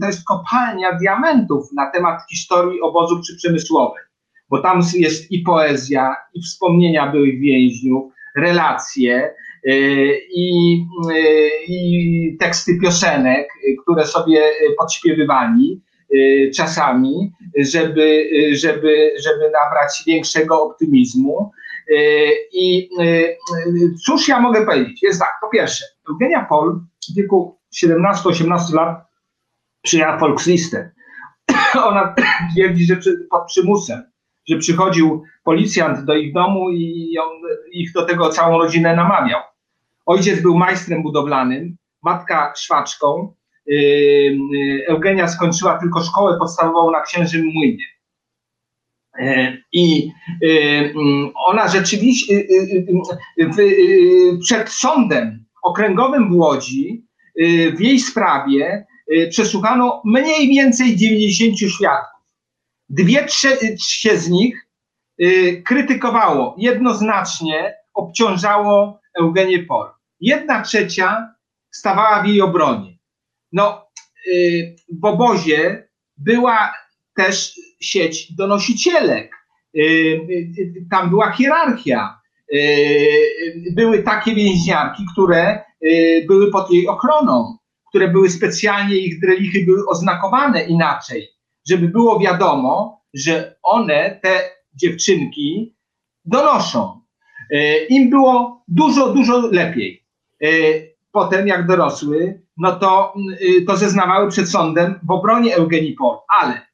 to 0.00 0.06
jest 0.06 0.24
kopalnia 0.24 0.98
diamentów 0.98 1.72
na 1.76 1.90
temat 1.90 2.20
historii 2.30 2.80
obozów 2.80 3.20
przyprzemysłowych, 3.20 4.10
bo 4.50 4.62
tam 4.62 4.80
jest 4.94 5.32
i 5.32 5.38
poezja, 5.38 6.16
i 6.34 6.42
wspomnienia 6.42 7.12
byłych 7.12 7.40
więźniów, 7.40 8.12
relacje, 8.36 9.34
i, 10.34 10.76
i 11.68 12.36
teksty 12.40 12.78
piosenek, 12.82 13.48
które 13.82 14.06
sobie 14.06 14.42
podśpiewywali. 14.78 15.82
Y, 16.14 16.50
czasami, 16.56 17.32
żeby, 17.58 18.30
żeby, 18.52 19.12
żeby 19.24 19.50
nabrać 19.50 20.02
większego 20.06 20.62
optymizmu. 20.62 21.52
Y, 21.90 22.28
I 22.52 22.90
y, 23.00 23.36
cóż 24.06 24.28
ja 24.28 24.40
mogę 24.40 24.66
powiedzieć? 24.66 25.02
Jest 25.02 25.20
tak, 25.20 25.32
po 25.40 25.48
pierwsze, 25.48 25.84
Eugenia 26.10 26.44
Pol 26.44 26.80
w 27.10 27.14
wieku 27.16 27.58
17-18 27.82 28.74
lat 28.74 29.06
przyjęła 29.82 30.18
Volkslistę. 30.18 30.90
Ona 31.88 32.14
twierdzi, 32.52 32.84
że 32.84 32.96
pod 33.30 33.46
przymusem, 33.46 34.02
że 34.48 34.58
przychodził 34.58 35.22
policjant 35.44 36.04
do 36.04 36.16
ich 36.16 36.32
domu 36.34 36.70
i 36.70 37.18
on 37.18 37.28
ich 37.72 37.92
do 37.92 38.06
tego 38.06 38.28
całą 38.28 38.58
rodzinę 38.58 38.96
namawiał. 38.96 39.40
Ojciec 40.06 40.42
był 40.42 40.58
majstrem 40.58 41.02
budowlanym, 41.02 41.76
matka 42.02 42.52
szwaczką, 42.56 43.34
Eugenia 44.88 45.28
skończyła 45.28 45.78
tylko 45.78 46.04
szkołę 46.04 46.38
podstawową 46.38 46.90
na 46.90 47.00
Księżym 47.00 47.46
Młynie. 47.54 47.84
E, 49.18 49.56
I 49.72 50.10
ona 51.34 51.68
rzeczywiście 51.68 52.46
przed 54.40 54.68
sądem 54.68 55.44
okręgowym 55.62 56.30
w 56.30 56.36
Łodzi 56.36 57.04
w 57.76 57.80
jej 57.80 58.00
sprawie 58.00 58.86
przesłuchano 59.30 60.02
mniej 60.04 60.48
więcej 60.48 60.96
90 60.96 61.58
świadków. 61.58 62.20
Dwie 62.88 63.24
trzecie 63.24 64.18
z 64.18 64.28
nich 64.30 64.68
krytykowało, 65.64 66.54
jednoznacznie 66.58 67.74
obciążało 67.94 69.00
Eugenię 69.20 69.58
Pol. 69.58 69.88
Jedna 70.20 70.62
trzecia 70.62 71.34
stawała 71.70 72.22
w 72.22 72.26
jej 72.26 72.40
obronie. 72.40 72.97
No, 73.52 73.86
y, 74.26 74.76
w 75.02 75.04
obozie 75.04 75.88
była 76.16 76.72
też 77.16 77.60
sieć 77.80 78.32
donosicielek. 78.32 79.32
Y, 79.76 79.80
y, 79.80 80.86
tam 80.90 81.10
była 81.10 81.32
hierarchia. 81.32 82.18
Były 83.72 84.02
takie 84.02 84.34
więźniarki, 84.34 85.02
które 85.12 85.64
były 86.28 86.50
pod 86.50 86.70
jej 86.70 86.88
ochroną, 86.88 87.56
które 87.88 88.08
były 88.08 88.30
specjalnie, 88.30 88.96
ich 88.96 89.20
drelichy 89.20 89.64
były 89.64 89.86
oznakowane 89.88 90.64
inaczej, 90.64 91.28
żeby 91.70 91.88
było 91.88 92.20
wiadomo, 92.20 93.02
że 93.14 93.56
one, 93.62 94.20
te 94.22 94.50
dziewczynki, 94.74 95.76
donoszą. 96.24 97.00
Im 97.88 98.10
było 98.10 98.64
dużo, 98.68 99.14
dużo 99.14 99.38
lepiej. 99.38 100.06
Potem, 101.18 101.46
jak 101.46 101.66
dorosły, 101.66 102.42
no 102.56 102.72
to, 102.78 103.14
y, 103.42 103.64
to 103.66 103.76
zeznawały 103.76 104.30
przed 104.30 104.50
sądem 104.50 105.00
w 105.02 105.10
obronie 105.10 105.56
Eugenii 105.56 105.92
Pol. 105.94 106.16
Ale 106.40 106.66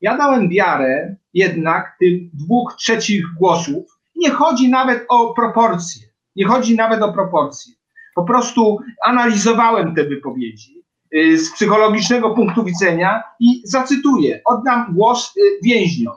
ja 0.00 0.16
dałem 0.16 0.48
wiarę 0.48 1.16
jednak 1.34 1.96
tym 2.00 2.30
dwóch 2.32 2.74
trzecich 2.76 3.24
głosów. 3.38 3.98
Nie 4.16 4.30
chodzi 4.30 4.68
nawet 4.68 5.06
o 5.08 5.34
proporcje. 5.34 6.02
Nie 6.36 6.46
chodzi 6.46 6.76
nawet 6.76 7.02
o 7.02 7.12
proporcje. 7.12 7.74
Po 8.14 8.24
prostu 8.24 8.78
analizowałem 9.04 9.94
te 9.94 10.04
wypowiedzi 10.04 10.84
y, 11.14 11.38
z 11.38 11.52
psychologicznego 11.52 12.30
punktu 12.30 12.64
widzenia 12.64 13.22
i 13.40 13.62
zacytuję, 13.64 14.40
oddam 14.44 14.94
głos 14.94 15.36
y, 15.36 15.40
więźniom. 15.62 16.14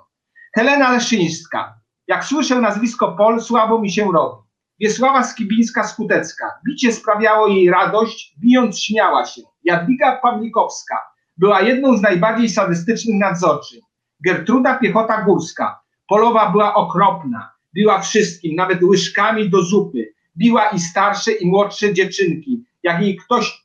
Helena 0.56 0.92
Leszyńska. 0.92 1.74
Jak 2.08 2.26
słyszę 2.26 2.62
nazwisko 2.62 3.12
Pol, 3.12 3.42
słabo 3.42 3.82
mi 3.82 3.92
się 3.92 4.12
robi. 4.12 4.51
Wiesława 4.82 5.22
Skibińska-Skutecka. 5.22 6.46
Bicie 6.68 6.94
sprawiało 6.94 7.48
jej 7.48 7.70
radość, 7.70 8.36
bijąc 8.40 8.84
śmiała 8.84 9.26
się. 9.26 9.42
Jadwiga 9.64 10.20
Pawlikowska 10.22 10.98
była 11.38 11.62
jedną 11.62 11.98
z 11.98 12.02
najbardziej 12.02 12.50
sadystycznych 12.50 13.20
nadzorczyń. 13.20 13.80
Gertruda 14.26 14.78
Piechota 14.78 15.22
Górska. 15.22 15.80
Polowa 16.08 16.52
była 16.52 16.74
okropna. 16.74 17.52
Biła 17.76 18.00
wszystkim, 18.00 18.56
nawet 18.56 18.84
łyżkami 18.84 19.50
do 19.50 19.64
zupy. 19.64 20.14
Biła 20.38 20.70
i 20.70 20.80
starsze, 20.80 21.32
i 21.32 21.48
młodsze 21.48 21.94
dziewczynki. 21.94 22.64
Jak 22.84 23.02
jej 23.02 23.18
ktoś, 23.18 23.64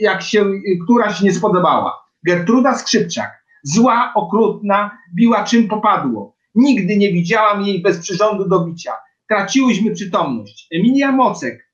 jak 0.00 0.22
się 0.22 0.44
któraś 0.84 1.20
nie 1.20 1.32
spodobała. 1.32 2.04
Gertruda 2.26 2.74
Skrzypczak. 2.74 3.44
Zła, 3.62 4.12
okrutna, 4.14 4.98
biła 5.14 5.44
czym 5.44 5.68
popadło. 5.68 6.36
Nigdy 6.54 6.96
nie 6.96 7.12
widziałam 7.12 7.62
jej 7.62 7.82
bez 7.82 7.98
przyrządu 7.98 8.48
do 8.48 8.60
bicia 8.60 8.92
traciłyśmy 9.28 9.94
przytomność. 9.94 10.68
Emilia 10.72 11.12
Mocek, 11.12 11.64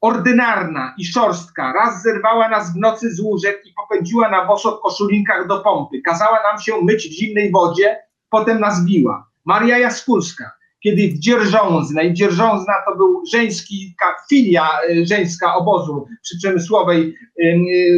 ordynarna 0.00 0.94
i 0.98 1.04
szorstka, 1.04 1.72
raz 1.72 2.02
zerwała 2.02 2.48
nas 2.48 2.74
w 2.74 2.76
nocy 2.76 3.14
z 3.14 3.20
łóżek 3.20 3.62
i 3.64 3.72
popędziła 3.72 4.30
na 4.30 4.46
boso 4.46 4.76
w 4.76 4.80
koszulinkach 4.80 5.48
do 5.48 5.60
pompy. 5.60 6.00
Kazała 6.04 6.38
nam 6.42 6.60
się 6.60 6.72
myć 6.82 7.08
w 7.08 7.12
zimnej 7.12 7.50
wodzie, 7.50 7.96
potem 8.30 8.60
nas 8.60 8.84
biła. 8.84 9.30
Maria 9.44 9.78
Jaskulska, 9.78 10.50
kiedy 10.82 11.08
w 11.08 11.18
Dzierżąznej, 11.18 12.14
Dzierżązna 12.14 12.74
to 12.86 12.96
był 12.96 13.22
żeński, 13.32 13.96
filia 14.28 14.68
e, 14.90 15.06
żeńska 15.06 15.54
obozu 15.54 16.06
przy 16.22 16.38
Przemysłowej, 16.38 17.16
e, 17.40 17.44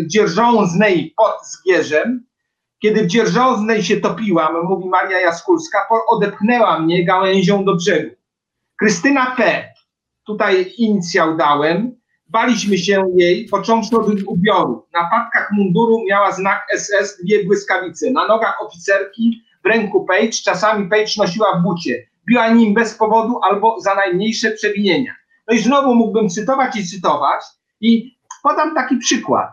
Dzierżąznej 0.06 1.14
pod 1.16 1.34
Zgierzem, 1.46 2.24
kiedy 2.78 3.02
w 3.02 3.06
Dzierżąznej 3.06 3.82
się 3.82 3.96
topiłam, 3.96 4.54
mówi 4.64 4.88
Maria 4.88 5.20
Jaskulska, 5.20 5.88
odepchnęła 6.08 6.80
mnie 6.80 7.04
gałęzią 7.04 7.64
do 7.64 7.76
brzegu. 7.76 8.10
Krystyna 8.84 9.34
P. 9.36 9.64
Tutaj 10.26 10.72
inicjał 10.78 11.36
dałem. 11.36 11.96
Baliśmy 12.26 12.78
się 12.78 13.04
jej, 13.16 13.48
począwszy 13.48 13.96
od 13.96 14.08
ubioru. 14.26 14.86
Na 14.92 15.10
patkach 15.10 15.52
munduru 15.52 16.04
miała 16.08 16.32
znak 16.32 16.66
SS, 16.76 17.24
dwie 17.24 17.44
błyskawice. 17.44 18.10
Na 18.10 18.26
nogach 18.26 18.62
oficerki, 18.62 19.42
w 19.64 19.66
ręku 19.66 20.04
Page, 20.04 20.32
czasami 20.44 20.88
Page 20.88 21.10
nosiła 21.16 21.58
w 21.58 21.62
bucie. 21.62 22.06
Biła 22.28 22.48
nim 22.48 22.74
bez 22.74 22.94
powodu 22.94 23.40
albo 23.42 23.80
za 23.80 23.94
najmniejsze 23.94 24.50
przewinienia. 24.50 25.14
No 25.48 25.54
i 25.54 25.58
znowu 25.58 25.94
mógłbym 25.94 26.28
cytować 26.28 26.76
i 26.76 26.86
cytować 26.86 27.44
i 27.80 28.18
podam 28.42 28.74
taki 28.74 28.96
przykład. 28.96 29.48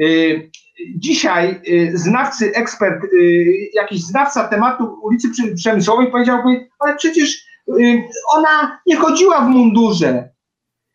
Y, 0.00 0.50
dzisiaj 0.96 1.60
y, 1.68 1.98
znawcy, 1.98 2.52
ekspert, 2.54 3.04
y, 3.04 3.70
jakiś 3.74 4.02
znawca 4.02 4.48
tematu 4.48 4.98
ulicy 5.02 5.28
Przemysłowej 5.56 6.10
powiedziałby, 6.10 6.68
ale 6.78 6.96
przecież 6.96 7.51
ona 8.34 8.80
nie 8.86 8.96
chodziła 8.96 9.40
w 9.40 9.48
mundurze 9.48 10.28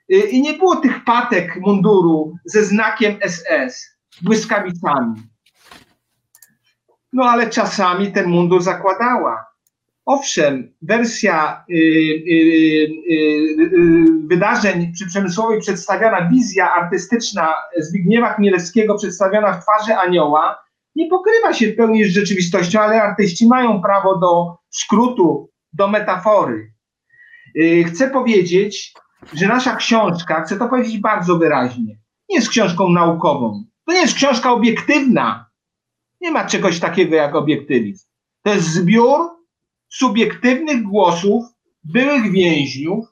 i 0.09 0.41
nie 0.41 0.53
było 0.53 0.75
tych 0.75 1.03
patek 1.03 1.59
munduru 1.61 2.35
ze 2.45 2.63
znakiem 2.63 3.15
SS, 3.27 3.97
błyskawicami. 4.21 5.21
No 7.13 7.23
ale 7.23 7.49
czasami 7.49 8.11
ten 8.11 8.29
mundur 8.29 8.63
zakładała. 8.63 9.45
Owszem, 10.05 10.73
wersja 10.81 11.65
y, 11.69 11.73
y, 11.73 12.37
y, 13.11 14.05
wydarzeń 14.27 14.91
przy 14.93 15.07
Przemysłowej 15.07 15.59
przedstawiona, 15.59 16.29
wizja 16.29 16.73
artystyczna 16.73 17.53
Zbigniewa 17.77 18.33
Chmielewskiego 18.33 18.95
przedstawiona 18.95 19.53
w 19.53 19.63
twarzy 19.63 19.95
anioła 19.95 20.67
nie 20.97 21.07
pokrywa 21.09 21.53
się 21.53 21.67
w 21.67 21.75
pełni 21.75 22.05
z 22.05 22.13
rzeczywistością, 22.13 22.79
ale 22.79 23.01
artyści 23.01 23.47
mają 23.47 23.81
prawo 23.81 24.17
do 24.19 24.57
skrótu, 24.69 25.49
do 25.77 25.87
metafory. 25.87 26.73
Chcę 27.87 28.09
powiedzieć, 28.09 28.93
że 29.33 29.47
nasza 29.47 29.75
książka, 29.75 30.43
chcę 30.43 30.57
to 30.57 30.67
powiedzieć 30.67 30.99
bardzo 30.99 31.37
wyraźnie, 31.37 31.97
nie 32.29 32.35
jest 32.35 32.49
książką 32.49 32.89
naukową. 32.89 33.65
To 33.85 33.93
nie 33.93 33.99
jest 33.99 34.15
książka 34.15 34.51
obiektywna. 34.51 35.49
Nie 36.21 36.31
ma 36.31 36.45
czegoś 36.45 36.79
takiego 36.79 37.15
jak 37.15 37.35
obiektywizm. 37.35 38.07
To 38.43 38.53
jest 38.53 38.67
zbiór 38.67 39.19
subiektywnych 39.89 40.83
głosów 40.83 41.45
byłych 41.83 42.31
więźniów, 42.31 43.05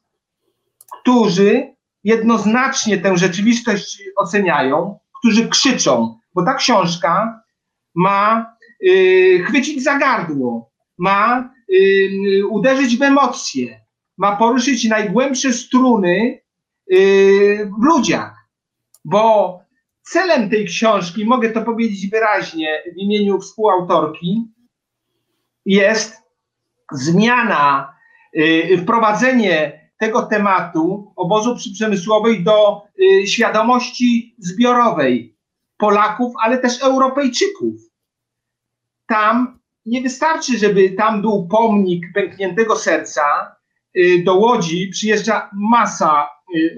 którzy 1.01 1.75
jednoznacznie 2.03 2.97
tę 2.97 3.17
rzeczywistość 3.17 4.03
oceniają, 4.15 4.99
którzy 5.19 5.49
krzyczą, 5.49 6.19
bo 6.33 6.45
ta 6.45 6.53
książka 6.53 7.41
ma 7.95 8.55
y, 8.87 9.43
chwycić 9.47 9.83
za 9.83 9.97
gardło, 9.97 10.71
ma 10.97 11.39
y, 11.39 11.54
uderzyć 12.49 12.97
w 12.97 13.01
emocje, 13.01 13.85
ma 14.17 14.35
poruszyć 14.35 14.85
najgłębsze 14.85 15.53
struny 15.53 16.41
y, 16.93 17.71
w 17.79 17.83
ludziach, 17.83 18.49
bo 19.05 19.59
celem 20.01 20.49
tej 20.49 20.65
książki, 20.65 21.25
mogę 21.25 21.49
to 21.49 21.61
powiedzieć 21.61 22.09
wyraźnie 22.09 22.83
w 22.93 22.97
imieniu 22.97 23.39
współautorki, 23.39 24.51
jest 25.65 26.21
zmiana, 26.91 27.93
y, 28.37 28.77
wprowadzenie 28.83 29.85
tego 29.99 30.21
tematu 30.21 31.13
obozu 31.15 31.55
przyprzemysłowej 31.55 32.43
do 32.43 32.81
y, 32.99 33.27
świadomości 33.27 34.35
zbiorowej 34.37 35.35
Polaków, 35.77 36.33
ale 36.41 36.57
też 36.57 36.81
Europejczyków. 36.81 37.75
Tam 39.07 39.59
nie 39.85 40.01
wystarczy, 40.01 40.57
żeby 40.57 40.89
tam 40.89 41.21
był 41.21 41.47
pomnik 41.47 42.05
pękniętego 42.13 42.75
serca. 42.75 43.55
Y, 43.97 44.23
do 44.25 44.35
Łodzi 44.35 44.87
przyjeżdża 44.87 45.49
masa 45.53 46.27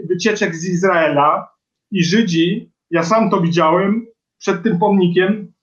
wycieczek 0.10 0.56
z 0.56 0.65
Izraela 0.65 1.48
i 1.91 2.04
Żydzi, 2.04 2.72
ja 2.91 3.04
sam 3.04 3.30
to 3.30 3.41
widziałem, 3.41 4.06
przed 4.39 4.63
tym 4.63 4.80
pomnikiem 4.80 5.54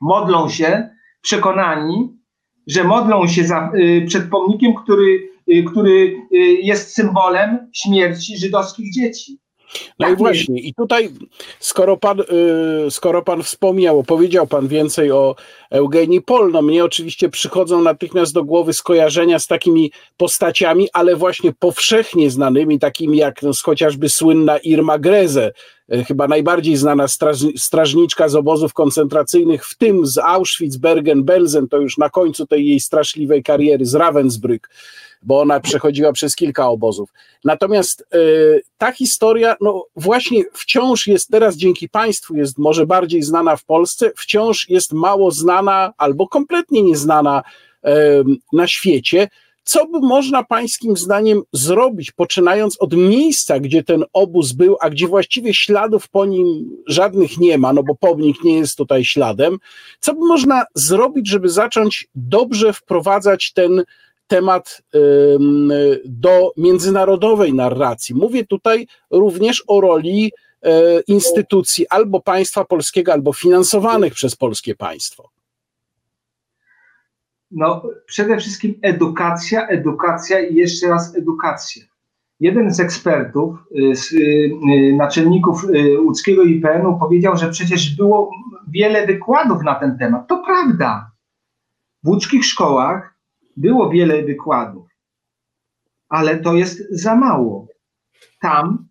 modlą 0.00 0.48
się 0.48 0.88
przekonani, 1.22 2.18
że 2.66 2.84
modlą 2.84 3.26
się 3.26 3.44
za, 3.44 3.72
y, 3.74 4.04
przed 4.08 4.30
pomnikiem, 4.30 4.74
który, 4.74 5.28
y, 5.52 5.64
który 5.70 6.16
y, 6.32 6.36
jest 6.62 6.94
symbolem 6.94 7.70
śmierci 7.72 8.38
żydowskich 8.38 8.92
dzieci. 8.94 9.38
No 9.98 10.06
tak 10.06 10.14
i 10.14 10.16
właśnie, 10.16 10.60
i 10.60 10.74
tutaj, 10.74 11.10
skoro 11.60 11.96
pan, 11.96 12.22
skoro 12.90 13.22
pan 13.22 13.42
wspomniał, 13.42 13.98
opowiedział 13.98 14.46
pan 14.46 14.68
więcej 14.68 15.12
o 15.12 15.36
Eugenii 15.70 16.20
Pol, 16.22 16.52
no 16.52 16.62
mnie 16.62 16.84
oczywiście 16.84 17.28
przychodzą 17.28 17.82
natychmiast 17.82 18.34
do 18.34 18.44
głowy 18.44 18.72
skojarzenia 18.72 19.38
z 19.38 19.46
takimi 19.46 19.92
postaciami, 20.16 20.88
ale 20.92 21.16
właśnie 21.16 21.52
powszechnie 21.58 22.30
znanymi, 22.30 22.78
takimi 22.78 23.18
jak 23.18 23.42
no, 23.42 23.50
chociażby 23.64 24.08
słynna 24.08 24.58
Irma 24.58 24.98
Greze, 24.98 25.52
E, 25.92 26.04
chyba 26.04 26.28
najbardziej 26.28 26.76
znana 26.76 27.08
straż, 27.08 27.38
strażniczka 27.56 28.28
z 28.28 28.34
obozów 28.34 28.74
koncentracyjnych, 28.74 29.66
w 29.66 29.74
tym 29.74 30.06
z 30.06 30.18
Auschwitz, 30.18 30.76
Bergen, 30.76 31.24
Belsen, 31.24 31.68
to 31.68 31.76
już 31.76 31.98
na 31.98 32.10
końcu 32.10 32.46
tej 32.46 32.66
jej 32.66 32.80
straszliwej 32.80 33.42
kariery, 33.42 33.86
z 33.86 33.94
Ravensbrück, 33.94 34.68
bo 35.22 35.40
ona 35.40 35.60
przechodziła 35.60 36.12
przez 36.12 36.36
kilka 36.36 36.68
obozów. 36.68 37.10
Natomiast 37.44 38.00
e, 38.12 38.16
ta 38.78 38.92
historia, 38.92 39.56
no 39.60 39.86
właśnie 39.96 40.44
wciąż 40.52 41.06
jest 41.06 41.30
teraz 41.30 41.56
dzięki 41.56 41.88
państwu, 41.88 42.36
jest 42.36 42.58
może 42.58 42.86
bardziej 42.86 43.22
znana 43.22 43.56
w 43.56 43.64
Polsce, 43.64 44.10
wciąż 44.16 44.68
jest 44.68 44.92
mało 44.92 45.30
znana 45.30 45.92
albo 45.98 46.28
kompletnie 46.28 46.82
nieznana 46.82 47.42
e, 47.84 48.22
na 48.52 48.66
świecie. 48.66 49.28
Co 49.64 49.86
by 49.86 50.00
można 50.00 50.44
pańskim 50.44 50.96
zdaniem 50.96 51.42
zrobić, 51.52 52.10
poczynając 52.10 52.76
od 52.80 52.96
miejsca, 52.96 53.60
gdzie 53.60 53.82
ten 53.82 54.04
obóz 54.12 54.52
był, 54.52 54.76
a 54.80 54.90
gdzie 54.90 55.08
właściwie 55.08 55.54
śladów 55.54 56.08
po 56.08 56.26
nim 56.26 56.76
żadnych 56.86 57.38
nie 57.38 57.58
ma, 57.58 57.72
no 57.72 57.82
bo 57.82 57.94
pomnik 57.94 58.44
nie 58.44 58.58
jest 58.58 58.76
tutaj 58.76 59.04
śladem. 59.04 59.58
Co 60.00 60.14
by 60.14 60.20
można 60.20 60.64
zrobić, 60.74 61.28
żeby 61.28 61.48
zacząć 61.48 62.08
dobrze 62.14 62.72
wprowadzać 62.72 63.52
ten 63.52 63.84
temat 64.32 64.82
do 66.04 66.52
międzynarodowej 66.56 67.54
narracji? 67.54 68.14
Mówię 68.14 68.46
tutaj 68.46 68.86
również 69.10 69.64
o 69.66 69.80
roli 69.80 70.32
e, 70.62 71.00
instytucji 71.00 71.88
albo 71.88 72.20
państwa 72.20 72.64
polskiego, 72.64 73.12
albo 73.12 73.32
finansowanych 73.32 74.14
przez 74.14 74.36
polskie 74.36 74.74
państwo. 74.74 75.30
No, 77.50 77.82
przede 78.06 78.38
wszystkim 78.38 78.74
edukacja, 78.82 79.68
edukacja 79.68 80.40
i 80.40 80.54
jeszcze 80.54 80.88
raz 80.88 81.16
edukacja. 81.16 81.84
Jeden 82.40 82.74
z 82.74 82.80
ekspertów, 82.80 83.56
y, 83.90 83.96
z 83.96 84.12
y, 84.12 84.16
y, 84.16 84.96
naczelników 84.96 85.66
łódzkiego 86.04 86.42
IPN-u 86.42 86.98
powiedział, 86.98 87.36
że 87.36 87.50
przecież 87.50 87.96
było 87.96 88.30
wiele 88.68 89.06
wykładów 89.06 89.62
na 89.62 89.74
ten 89.74 89.98
temat. 89.98 90.28
To 90.28 90.42
prawda. 90.46 91.10
W 92.02 92.08
łódzkich 92.08 92.44
szkołach 92.44 93.11
było 93.56 93.90
wiele 93.90 94.22
wykładów, 94.22 94.88
ale 96.08 96.38
to 96.38 96.54
jest 96.54 96.82
za 96.90 97.16
mało. 97.16 97.66
Tam 98.40 98.88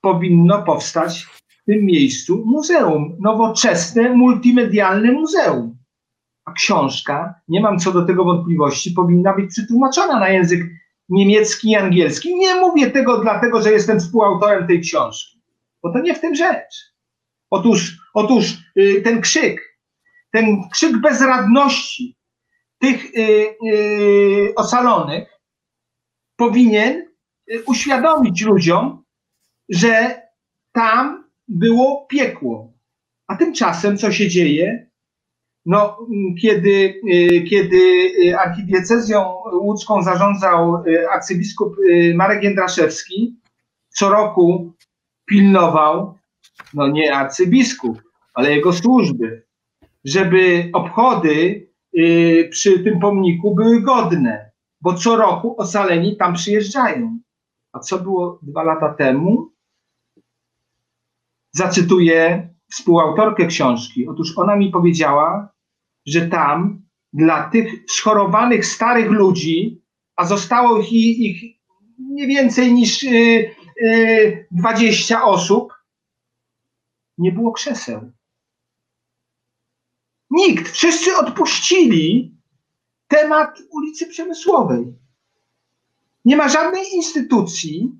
powinno 0.00 0.62
powstać 0.62 1.22
w 1.48 1.64
tym 1.64 1.84
miejscu 1.84 2.42
muzeum, 2.46 3.16
nowoczesne, 3.20 4.14
multimedialne 4.14 5.12
muzeum 5.12 5.76
a 6.46 6.52
książka, 6.52 7.34
nie 7.48 7.60
mam 7.60 7.78
co 7.78 7.92
do 7.92 8.04
tego 8.04 8.24
wątpliwości, 8.24 8.90
powinna 8.90 9.34
być 9.34 9.50
przetłumaczona 9.50 10.20
na 10.20 10.28
język 10.28 10.60
niemiecki 11.08 11.70
i 11.70 11.76
angielski. 11.76 12.36
Nie 12.36 12.54
mówię 12.54 12.90
tego 12.90 13.18
dlatego, 13.18 13.62
że 13.62 13.72
jestem 13.72 14.00
współautorem 14.00 14.66
tej 14.66 14.80
książki, 14.80 15.40
bo 15.82 15.92
to 15.92 16.00
nie 16.00 16.14
w 16.14 16.20
tym 16.20 16.34
rzecz. 16.34 16.94
Otóż, 17.50 17.98
otóż 18.14 18.58
yy, 18.76 19.02
ten 19.02 19.20
krzyk, 19.20 19.78
ten 20.30 20.68
krzyk 20.72 21.00
bezradności 21.00 22.15
tych 22.78 23.14
yy, 23.14 23.56
yy, 23.62 24.54
ocalonych 24.54 25.40
powinien 26.36 27.08
y, 27.50 27.62
uświadomić 27.66 28.42
ludziom, 28.42 29.04
że 29.68 30.22
tam 30.72 31.30
było 31.48 32.06
piekło. 32.06 32.72
A 33.26 33.36
tymczasem 33.36 33.98
co 33.98 34.12
się 34.12 34.28
dzieje? 34.28 34.86
No, 35.66 35.98
kiedy, 36.42 37.00
y, 37.12 37.42
kiedy 37.50 37.76
y, 38.24 38.38
archidiecezją 38.38 39.34
łódzką 39.52 40.02
zarządzał 40.02 40.84
y, 40.86 41.10
arcybiskup 41.10 41.76
Marek 42.14 42.42
Jędraszewski, 42.42 43.40
co 43.88 44.08
roku 44.08 44.72
pilnował, 45.24 46.18
no 46.74 46.88
nie 46.88 47.14
arcybiskup, 47.14 48.02
ale 48.34 48.50
jego 48.50 48.72
służby, 48.72 49.46
żeby 50.04 50.70
obchody 50.72 51.68
przy 52.50 52.78
tym 52.78 53.00
pomniku 53.00 53.54
były 53.54 53.82
godne, 53.82 54.50
bo 54.80 54.94
co 54.94 55.16
roku 55.16 55.54
ocaleni 55.60 56.16
tam 56.16 56.34
przyjeżdżają. 56.34 57.18
A 57.72 57.78
co 57.78 57.98
było 57.98 58.38
dwa 58.42 58.62
lata 58.62 58.94
temu? 58.94 59.52
Zacytuję 61.52 62.48
współautorkę 62.70 63.46
książki. 63.46 64.08
Otóż 64.08 64.38
ona 64.38 64.56
mi 64.56 64.70
powiedziała, 64.70 65.48
że 66.06 66.28
tam 66.28 66.82
dla 67.12 67.50
tych 67.50 67.84
schorowanych 67.90 68.66
starych 68.66 69.10
ludzi, 69.10 69.82
a 70.16 70.24
zostało 70.24 70.78
ich, 70.78 71.18
ich 71.18 71.56
nie 71.98 72.26
więcej 72.26 72.72
niż 72.72 73.02
y, 73.02 73.50
y, 73.82 74.46
20 74.50 75.24
osób, 75.24 75.72
nie 77.18 77.32
było 77.32 77.52
krzeseł. 77.52 78.12
Nikt, 80.36 80.68
wszyscy 80.68 81.16
odpuścili 81.16 82.36
temat 83.08 83.58
ulicy 83.70 84.06
Przemysłowej. 84.06 84.94
Nie 86.24 86.36
ma 86.36 86.48
żadnej 86.48 86.84
instytucji, 86.94 87.92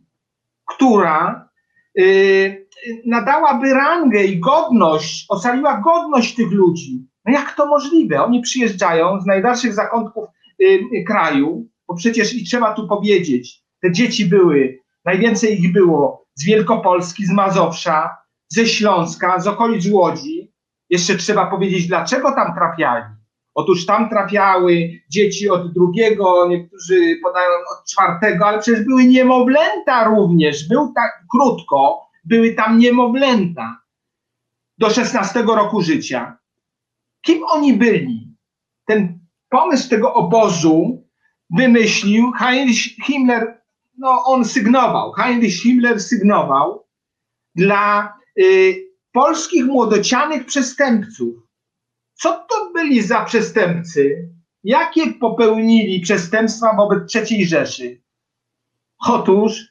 która 0.66 1.48
yy, 1.94 2.66
nadałaby 3.06 3.74
rangę 3.74 4.24
i 4.24 4.40
godność, 4.40 5.26
ocaliła 5.28 5.80
godność 5.80 6.34
tych 6.34 6.50
ludzi. 6.50 7.06
No 7.24 7.32
jak 7.32 7.54
to 7.54 7.66
możliwe? 7.66 8.24
Oni 8.24 8.40
przyjeżdżają 8.40 9.20
z 9.20 9.26
najdalszych 9.26 9.74
zakątków 9.74 10.24
yy, 10.58 11.04
kraju, 11.06 11.68
bo 11.88 11.94
przecież 11.94 12.34
i 12.34 12.44
trzeba 12.44 12.74
tu 12.74 12.88
powiedzieć, 12.88 13.62
te 13.80 13.92
dzieci 13.92 14.26
były, 14.26 14.78
najwięcej 15.04 15.60
ich 15.60 15.72
było 15.72 16.26
z 16.34 16.44
Wielkopolski, 16.44 17.26
z 17.26 17.30
Mazowsza, 17.30 18.16
ze 18.48 18.66
Śląska, 18.66 19.40
z 19.40 19.46
okolic 19.46 19.86
Łodzi. 19.90 20.55
Jeszcze 20.90 21.16
trzeba 21.16 21.46
powiedzieć, 21.46 21.86
dlaczego 21.86 22.32
tam 22.32 22.54
trafiali. 22.54 23.04
Otóż 23.54 23.86
tam 23.86 24.08
trafiały 24.08 24.90
dzieci 25.10 25.50
od 25.50 25.72
drugiego, 25.72 26.48
niektórzy 26.48 27.18
podają 27.22 27.50
od 27.50 27.90
czwartego, 27.90 28.46
ale 28.46 28.58
przecież 28.58 28.84
były 28.84 29.04
niemowlęta 29.04 30.04
również. 30.04 30.68
Był 30.68 30.92
tak 30.92 31.24
krótko, 31.30 32.08
były 32.24 32.54
tam 32.54 32.78
niemowlęta 32.78 33.80
do 34.78 34.90
16 34.90 35.42
roku 35.42 35.82
życia. 35.82 36.38
Kim 37.22 37.44
oni 37.44 37.72
byli? 37.72 38.36
Ten 38.86 39.18
pomysł 39.48 39.90
tego 39.90 40.14
obozu 40.14 41.04
wymyślił 41.50 42.32
Heinrich 42.32 42.96
Himmler, 43.06 43.60
no 43.98 44.24
on 44.24 44.44
sygnował, 44.44 45.12
Heinrich 45.12 45.62
Himmler 45.62 46.00
sygnował 46.00 46.86
dla 47.54 48.14
y, 48.40 48.85
polskich 49.16 49.64
młodocianych 49.64 50.46
przestępców. 50.46 51.34
Co 52.14 52.32
to 52.32 52.70
byli 52.74 53.02
za 53.02 53.24
przestępcy? 53.24 54.30
Jakie 54.64 55.12
popełnili 55.12 56.00
przestępstwa 56.00 56.76
wobec 56.76 57.16
III 57.16 57.46
Rzeszy? 57.46 58.02
Otóż 59.08 59.64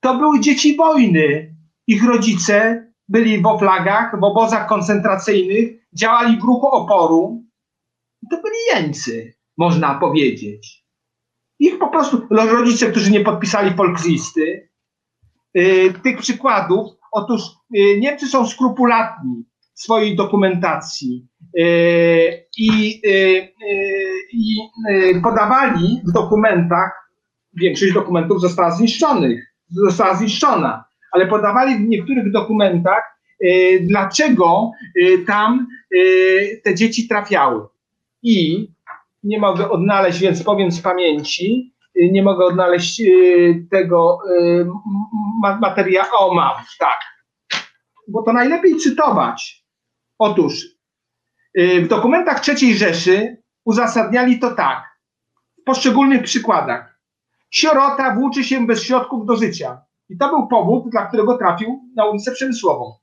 to 0.00 0.18
były 0.18 0.40
dzieci 0.40 0.76
wojny. 0.76 1.56
Ich 1.86 2.04
rodzice 2.04 2.86
byli 3.08 3.42
w 3.42 3.46
oflagach, 3.46 4.20
w 4.20 4.24
obozach 4.24 4.68
koncentracyjnych, 4.68 5.86
działali 5.92 6.40
w 6.40 6.44
ruchu 6.44 6.66
oporu. 6.66 7.44
To 8.30 8.36
byli 8.42 8.56
jeńcy, 8.74 9.34
można 9.56 9.94
powiedzieć. 9.94 10.84
Ich 11.58 11.78
po 11.78 11.88
prostu 11.88 12.26
rodzice, 12.30 12.90
którzy 12.90 13.10
nie 13.10 13.20
podpisali 13.20 13.76
folklisty. 13.76 14.70
Yy, 15.54 15.92
tych 15.92 16.18
przykładów, 16.18 16.95
otóż 17.16 17.42
yy, 17.70 18.00
Niemcy 18.00 18.26
są 18.26 18.46
skrupulatni 18.46 19.44
w 19.74 19.80
swojej 19.80 20.16
dokumentacji 20.16 21.26
yy, 21.54 21.64
i, 22.58 23.00
yy, 23.04 23.48
i 24.32 24.56
podawali 25.22 26.00
w 26.08 26.12
dokumentach, 26.12 27.10
większość 27.54 27.92
dokumentów 27.92 28.40
została 28.40 28.70
zniszczonych, 28.70 29.54
została 29.70 30.14
zniszczona, 30.14 30.84
ale 31.12 31.26
podawali 31.26 31.74
w 31.74 31.88
niektórych 31.88 32.32
dokumentach, 32.32 33.02
dlaczego 33.80 34.70
tam 35.26 35.66
te 36.64 36.74
dzieci 36.74 37.08
trafiały. 37.08 37.62
I 38.22 38.68
nie 39.22 39.38
mogę 39.38 39.70
odnaleźć, 39.70 40.20
więc 40.20 40.42
powiem 40.42 40.70
z 40.72 40.80
pamięci, 40.80 41.74
nie 41.96 42.22
mogę 42.22 42.44
odnaleźć 42.44 43.02
tego 43.70 44.18
materiału. 45.60 46.08
O, 46.18 46.34
mam, 46.34 46.54
tak. 46.78 47.00
Bo 48.08 48.22
to 48.22 48.32
najlepiej 48.32 48.76
cytować. 48.76 49.64
Otóż 50.18 50.64
w 51.54 51.88
dokumentach 51.88 52.42
III 52.48 52.78
Rzeszy 52.78 53.42
uzasadniali 53.64 54.38
to 54.38 54.54
tak, 54.54 54.84
w 55.60 55.64
poszczególnych 55.64 56.22
przykładach. 56.22 57.00
Sierota 57.50 58.14
włóczy 58.14 58.44
się 58.44 58.66
bez 58.66 58.82
środków 58.82 59.26
do 59.26 59.36
życia. 59.36 59.80
I 60.08 60.18
to 60.18 60.28
był 60.28 60.48
powód, 60.48 60.90
dla 60.90 61.06
którego 61.06 61.38
trafił 61.38 61.80
na 61.96 62.04
ulicę 62.04 62.32
Przemysłową. 62.32 62.94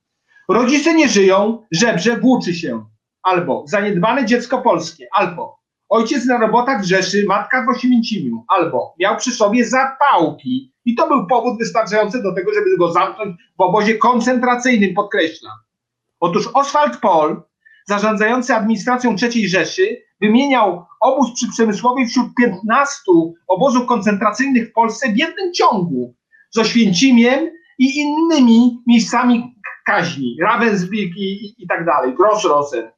Rodzice 0.48 0.94
nie 0.94 1.08
żyją, 1.08 1.66
żebrze 1.70 2.16
włóczy 2.16 2.54
się. 2.54 2.84
Albo 3.22 3.64
zaniedbane 3.66 4.24
dziecko 4.24 4.62
polskie, 4.62 5.06
albo 5.12 5.58
ojciec 5.88 6.26
na 6.26 6.38
robotach 6.38 6.82
w 6.82 6.84
Rzeszy, 6.84 7.24
matka 7.28 7.64
w 7.64 7.68
Oświęcimiu, 7.68 8.44
albo 8.48 8.94
miał 9.00 9.16
przy 9.16 9.30
sobie 9.30 9.64
zapałki. 9.64 10.72
I 10.84 10.94
to 10.94 11.08
był 11.08 11.26
powód 11.26 11.58
wystarczający 11.58 12.22
do 12.22 12.34
tego, 12.34 12.54
żeby 12.54 12.76
go 12.78 12.92
zamknąć 12.92 13.36
w 13.58 13.60
obozie 13.60 13.94
koncentracyjnym, 13.94 14.94
podkreślam. 14.94 15.52
Otóż 16.20 16.48
Oswald 16.54 16.96
Pol, 16.96 17.42
zarządzający 17.86 18.54
administracją 18.54 19.16
III 19.22 19.48
Rzeszy, 19.48 20.02
wymieniał 20.20 20.86
obóz 21.00 21.34
przy 21.34 21.48
Przemysłowej 21.48 22.06
wśród 22.06 22.34
15 22.34 23.00
obozów 23.48 23.86
koncentracyjnych 23.86 24.68
w 24.68 24.72
Polsce 24.72 25.12
w 25.12 25.18
jednym 25.18 25.52
ciągu 25.52 26.14
z 26.50 26.58
Oświęcimiem 26.58 27.50
i 27.78 28.00
innymi 28.00 28.82
miejscami 28.86 29.54
kaźni, 29.86 30.36
Ravensbrück 30.42 31.12
i, 31.16 31.46
i, 31.46 31.54
i 31.58 31.66
tak 31.66 31.84
dalej, 31.84 32.14
Grossrosen. 32.14 32.90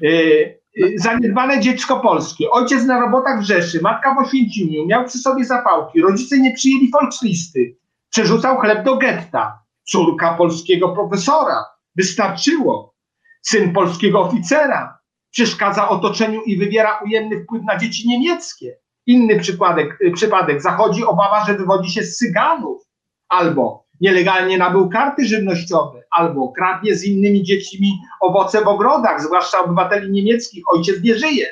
Yy, 0.00 0.58
zaniedbane 0.96 1.60
dziecko 1.60 2.00
polskie, 2.00 2.50
ojciec 2.50 2.84
na 2.84 3.00
robotach 3.00 3.40
w 3.40 3.44
Rzeszy, 3.44 3.80
matka 3.82 4.14
w 4.14 4.18
Oświęcimiu, 4.18 4.86
miał 4.86 5.04
przy 5.04 5.18
sobie 5.18 5.44
zapałki, 5.44 6.00
rodzice 6.00 6.38
nie 6.38 6.54
przyjęli 6.54 6.90
folkslisty, 6.90 7.76
przerzucał 8.10 8.58
chleb 8.58 8.84
do 8.84 8.96
getta, 8.96 9.62
córka 9.84 10.34
polskiego 10.34 10.88
profesora, 10.88 11.64
wystarczyło, 11.96 12.94
syn 13.42 13.72
polskiego 13.72 14.20
oficera, 14.20 14.98
przeszkadza 15.30 15.88
otoczeniu 15.88 16.42
i 16.42 16.56
wywiera 16.56 17.00
ujemny 17.04 17.44
wpływ 17.44 17.62
na 17.62 17.78
dzieci 17.78 18.08
niemieckie. 18.08 18.76
Inny 19.06 19.40
przypadek, 19.40 19.98
y, 20.00 20.10
przypadek. 20.10 20.62
Zachodzi 20.62 21.04
obawa, 21.04 21.44
że 21.46 21.54
wywodzi 21.54 21.90
się 21.90 22.02
z 22.02 22.16
Cyganów, 22.16 22.82
albo 23.28 23.87
nielegalnie 24.00 24.58
nabył 24.58 24.88
karty 24.88 25.26
żywnościowe, 25.26 26.02
albo 26.10 26.52
kradnie 26.52 26.94
z 26.94 27.04
innymi 27.04 27.42
dziećmi 27.42 27.92
owoce 28.20 28.64
w 28.64 28.68
ogrodach, 28.68 29.22
zwłaszcza 29.22 29.64
obywateli 29.64 30.10
niemieckich, 30.10 30.64
ojciec 30.72 31.02
nie 31.02 31.14
żyje, 31.14 31.46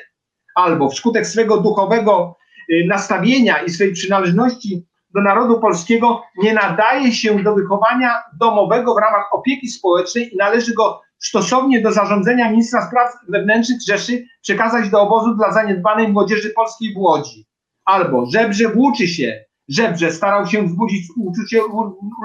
albo 0.55 0.89
wskutek 0.89 1.27
swego 1.27 1.57
duchowego 1.57 2.35
y, 2.71 2.85
nastawienia 2.87 3.57
i 3.57 3.69
swej 3.69 3.93
przynależności 3.93 4.85
do 5.15 5.21
narodu 5.21 5.59
polskiego 5.59 6.23
nie 6.37 6.53
nadaje 6.53 7.11
się 7.11 7.43
do 7.43 7.55
wychowania 7.55 8.13
domowego 8.39 8.95
w 8.95 8.97
ramach 8.97 9.25
opieki 9.33 9.67
społecznej 9.67 10.33
i 10.33 10.37
należy 10.37 10.73
go 10.73 11.01
stosownie 11.19 11.81
do 11.81 11.91
zarządzenia 11.91 12.51
ministra 12.51 12.87
spraw 12.87 13.13
wewnętrznych 13.29 13.79
Rzeszy 13.87 14.23
przekazać 14.41 14.89
do 14.89 15.01
obozu 15.01 15.35
dla 15.35 15.51
zaniedbanej 15.51 16.07
młodzieży 16.07 16.49
polskiej 16.49 16.93
w 16.93 16.97
Łodzi. 16.97 17.45
Albo 17.85 18.25
żebrze 18.25 18.69
włóczy 18.69 19.07
się, 19.07 19.45
żebrze 19.67 20.11
starał 20.11 20.47
się 20.47 20.63
wzbudzić 20.63 21.07
uczucie 21.17 21.61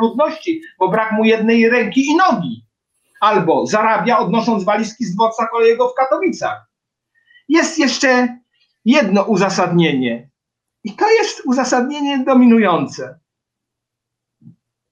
ludności, 0.01 0.62
bo 0.78 0.88
brak 0.88 1.12
mu 1.12 1.24
jednej 1.24 1.68
ręki 1.68 2.07
i 2.07 2.16
nogi. 2.16 2.66
Albo 3.20 3.66
zarabia 3.66 4.18
odnosząc 4.18 4.64
walizki 4.64 5.05
z 5.05 5.14
dworca 5.14 5.47
kolejego 5.47 5.88
w 5.88 5.95
Katowicach. 5.95 6.66
Jest 7.49 7.78
jeszcze 7.78 8.38
jedno 8.84 9.22
uzasadnienie. 9.22 10.30
I 10.84 10.93
to 10.93 11.11
jest 11.11 11.43
uzasadnienie 11.47 12.24
dominujące. 12.24 13.18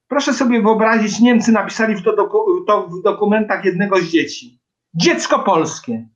Proszę 0.08 0.34
sobie 0.34 0.62
wyobrazić, 0.62 1.20
Niemcy 1.20 1.52
napisali 1.52 1.96
w 1.96 2.02
to, 2.02 2.16
doku, 2.16 2.64
to 2.66 2.88
w 2.88 3.02
dokumentach 3.02 3.64
jednego 3.64 4.00
z 4.00 4.04
dzieci. 4.04 4.60
Dziecko 4.94 5.38
polskie. 5.38 6.08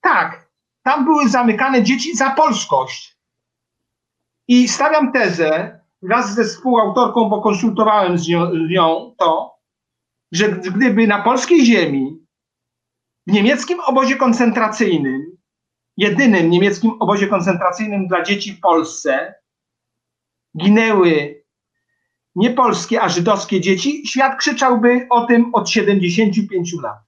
Tak, 0.00 0.48
tam 0.82 1.04
były 1.04 1.28
zamykane 1.28 1.82
dzieci 1.82 2.16
za 2.16 2.30
polskość. 2.30 3.16
I 4.48 4.68
stawiam 4.68 5.12
tezę, 5.12 5.79
wraz 6.02 6.34
ze 6.34 6.44
współautorką, 6.44 7.28
bo 7.28 7.42
konsultowałem 7.42 8.18
z 8.18 8.28
nią, 8.70 9.14
to, 9.18 9.54
że 10.32 10.48
gdyby 10.48 11.06
na 11.06 11.22
polskiej 11.22 11.64
ziemi, 11.66 12.26
w 13.26 13.32
niemieckim 13.32 13.80
obozie 13.80 14.16
koncentracyjnym, 14.16 15.36
jedynym 15.96 16.50
niemieckim 16.50 16.90
obozie 17.00 17.26
koncentracyjnym 17.26 18.08
dla 18.08 18.22
dzieci 18.22 18.52
w 18.52 18.60
Polsce, 18.60 19.34
ginęły 20.58 21.40
nie 22.34 22.50
polskie, 22.50 23.02
a 23.02 23.08
żydowskie 23.08 23.60
dzieci, 23.60 24.02
świat 24.06 24.38
krzyczałby 24.38 25.06
o 25.10 25.26
tym 25.26 25.54
od 25.54 25.70
75 25.70 26.74
lat. 26.82 26.98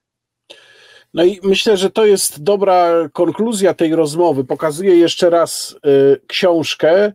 No 1.13 1.23
i 1.23 1.39
myślę, 1.43 1.77
że 1.77 1.89
to 1.89 2.05
jest 2.05 2.43
dobra 2.43 3.09
konkluzja 3.13 3.73
tej 3.73 3.95
rozmowy. 3.95 4.43
Pokazuję 4.43 4.95
jeszcze 4.95 5.29
raz 5.29 5.75
y, 5.85 6.21
książkę 6.27 7.13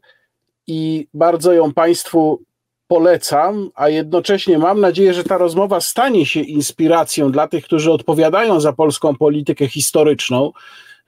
i 0.68 1.06
bardzo 1.14 1.52
ją 1.52 1.72
Państwu 1.72 2.42
polecam, 2.86 3.70
a 3.74 3.88
jednocześnie 3.88 4.58
mam 4.58 4.80
nadzieję, 4.80 5.14
że 5.14 5.24
ta 5.24 5.38
rozmowa 5.38 5.80
stanie 5.80 6.26
się 6.26 6.40
inspiracją 6.40 7.32
dla 7.32 7.48
tych, 7.48 7.64
którzy 7.64 7.92
odpowiadają 7.92 8.60
za 8.60 8.72
polską 8.72 9.16
politykę 9.16 9.68
historyczną, 9.68 10.52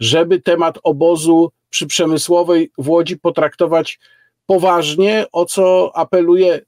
żeby 0.01 0.41
temat 0.41 0.79
obozu 0.83 1.51
przy 1.71 1.87
Przemysłowej 1.87 2.71
w 2.79 2.89
Łodzi 2.89 3.17
potraktować 3.17 3.99
poważnie, 4.47 5.27
o 5.33 5.45
co 5.45 5.93
apeluję 5.95 6.61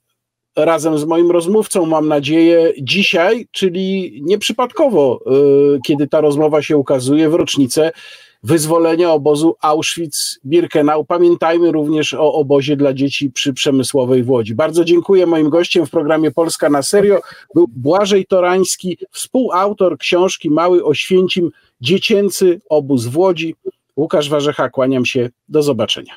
razem 0.57 0.99
z 0.99 1.05
moim 1.05 1.31
rozmówcą, 1.31 1.87
mam 1.87 2.09
nadzieję, 2.09 2.73
dzisiaj, 2.83 3.47
czyli 3.51 4.21
nieprzypadkowo, 4.25 5.21
y, 5.77 5.81
kiedy 5.87 6.09
ta 6.09 6.21
rozmowa 6.21 6.63
się 6.63 6.77
ukazuje 6.77 7.29
w 7.29 7.35
rocznicę 7.35 7.93
wyzwolenia 8.43 9.13
obozu 9.13 9.57
Auschwitz-Birkenau. 9.63 11.05
Pamiętajmy 11.07 11.73
również 11.73 12.15
o 12.15 12.33
obozie 12.33 12.77
dla 12.77 12.93
dzieci 12.93 13.31
przy 13.31 13.53
Przemysłowej 13.53 14.23
w 14.23 14.31
Łodzi. 14.31 14.55
Bardzo 14.55 14.85
dziękuję. 14.85 15.27
Moim 15.27 15.51
gościem 15.51 15.87
w 15.87 15.91
programie 15.91 16.31
Polska 16.31 16.71
na 16.71 16.83
serio 16.83 17.21
był 17.55 17.69
Błażej 17.69 18.27
Torański, 18.27 18.99
współautor 19.11 19.99
książki 19.99 20.51
Mały 20.51 20.85
Oświęcim, 20.85 21.51
dziecięcy 21.81 22.61
obóz 22.69 23.07
w 23.07 23.17
Łodzi. 23.17 23.55
Łukasz 23.97 24.29
Warzecha, 24.29 24.71
kłaniam 24.71 25.07
się. 25.07 25.31
Do 25.49 25.63
zobaczenia. 25.63 26.13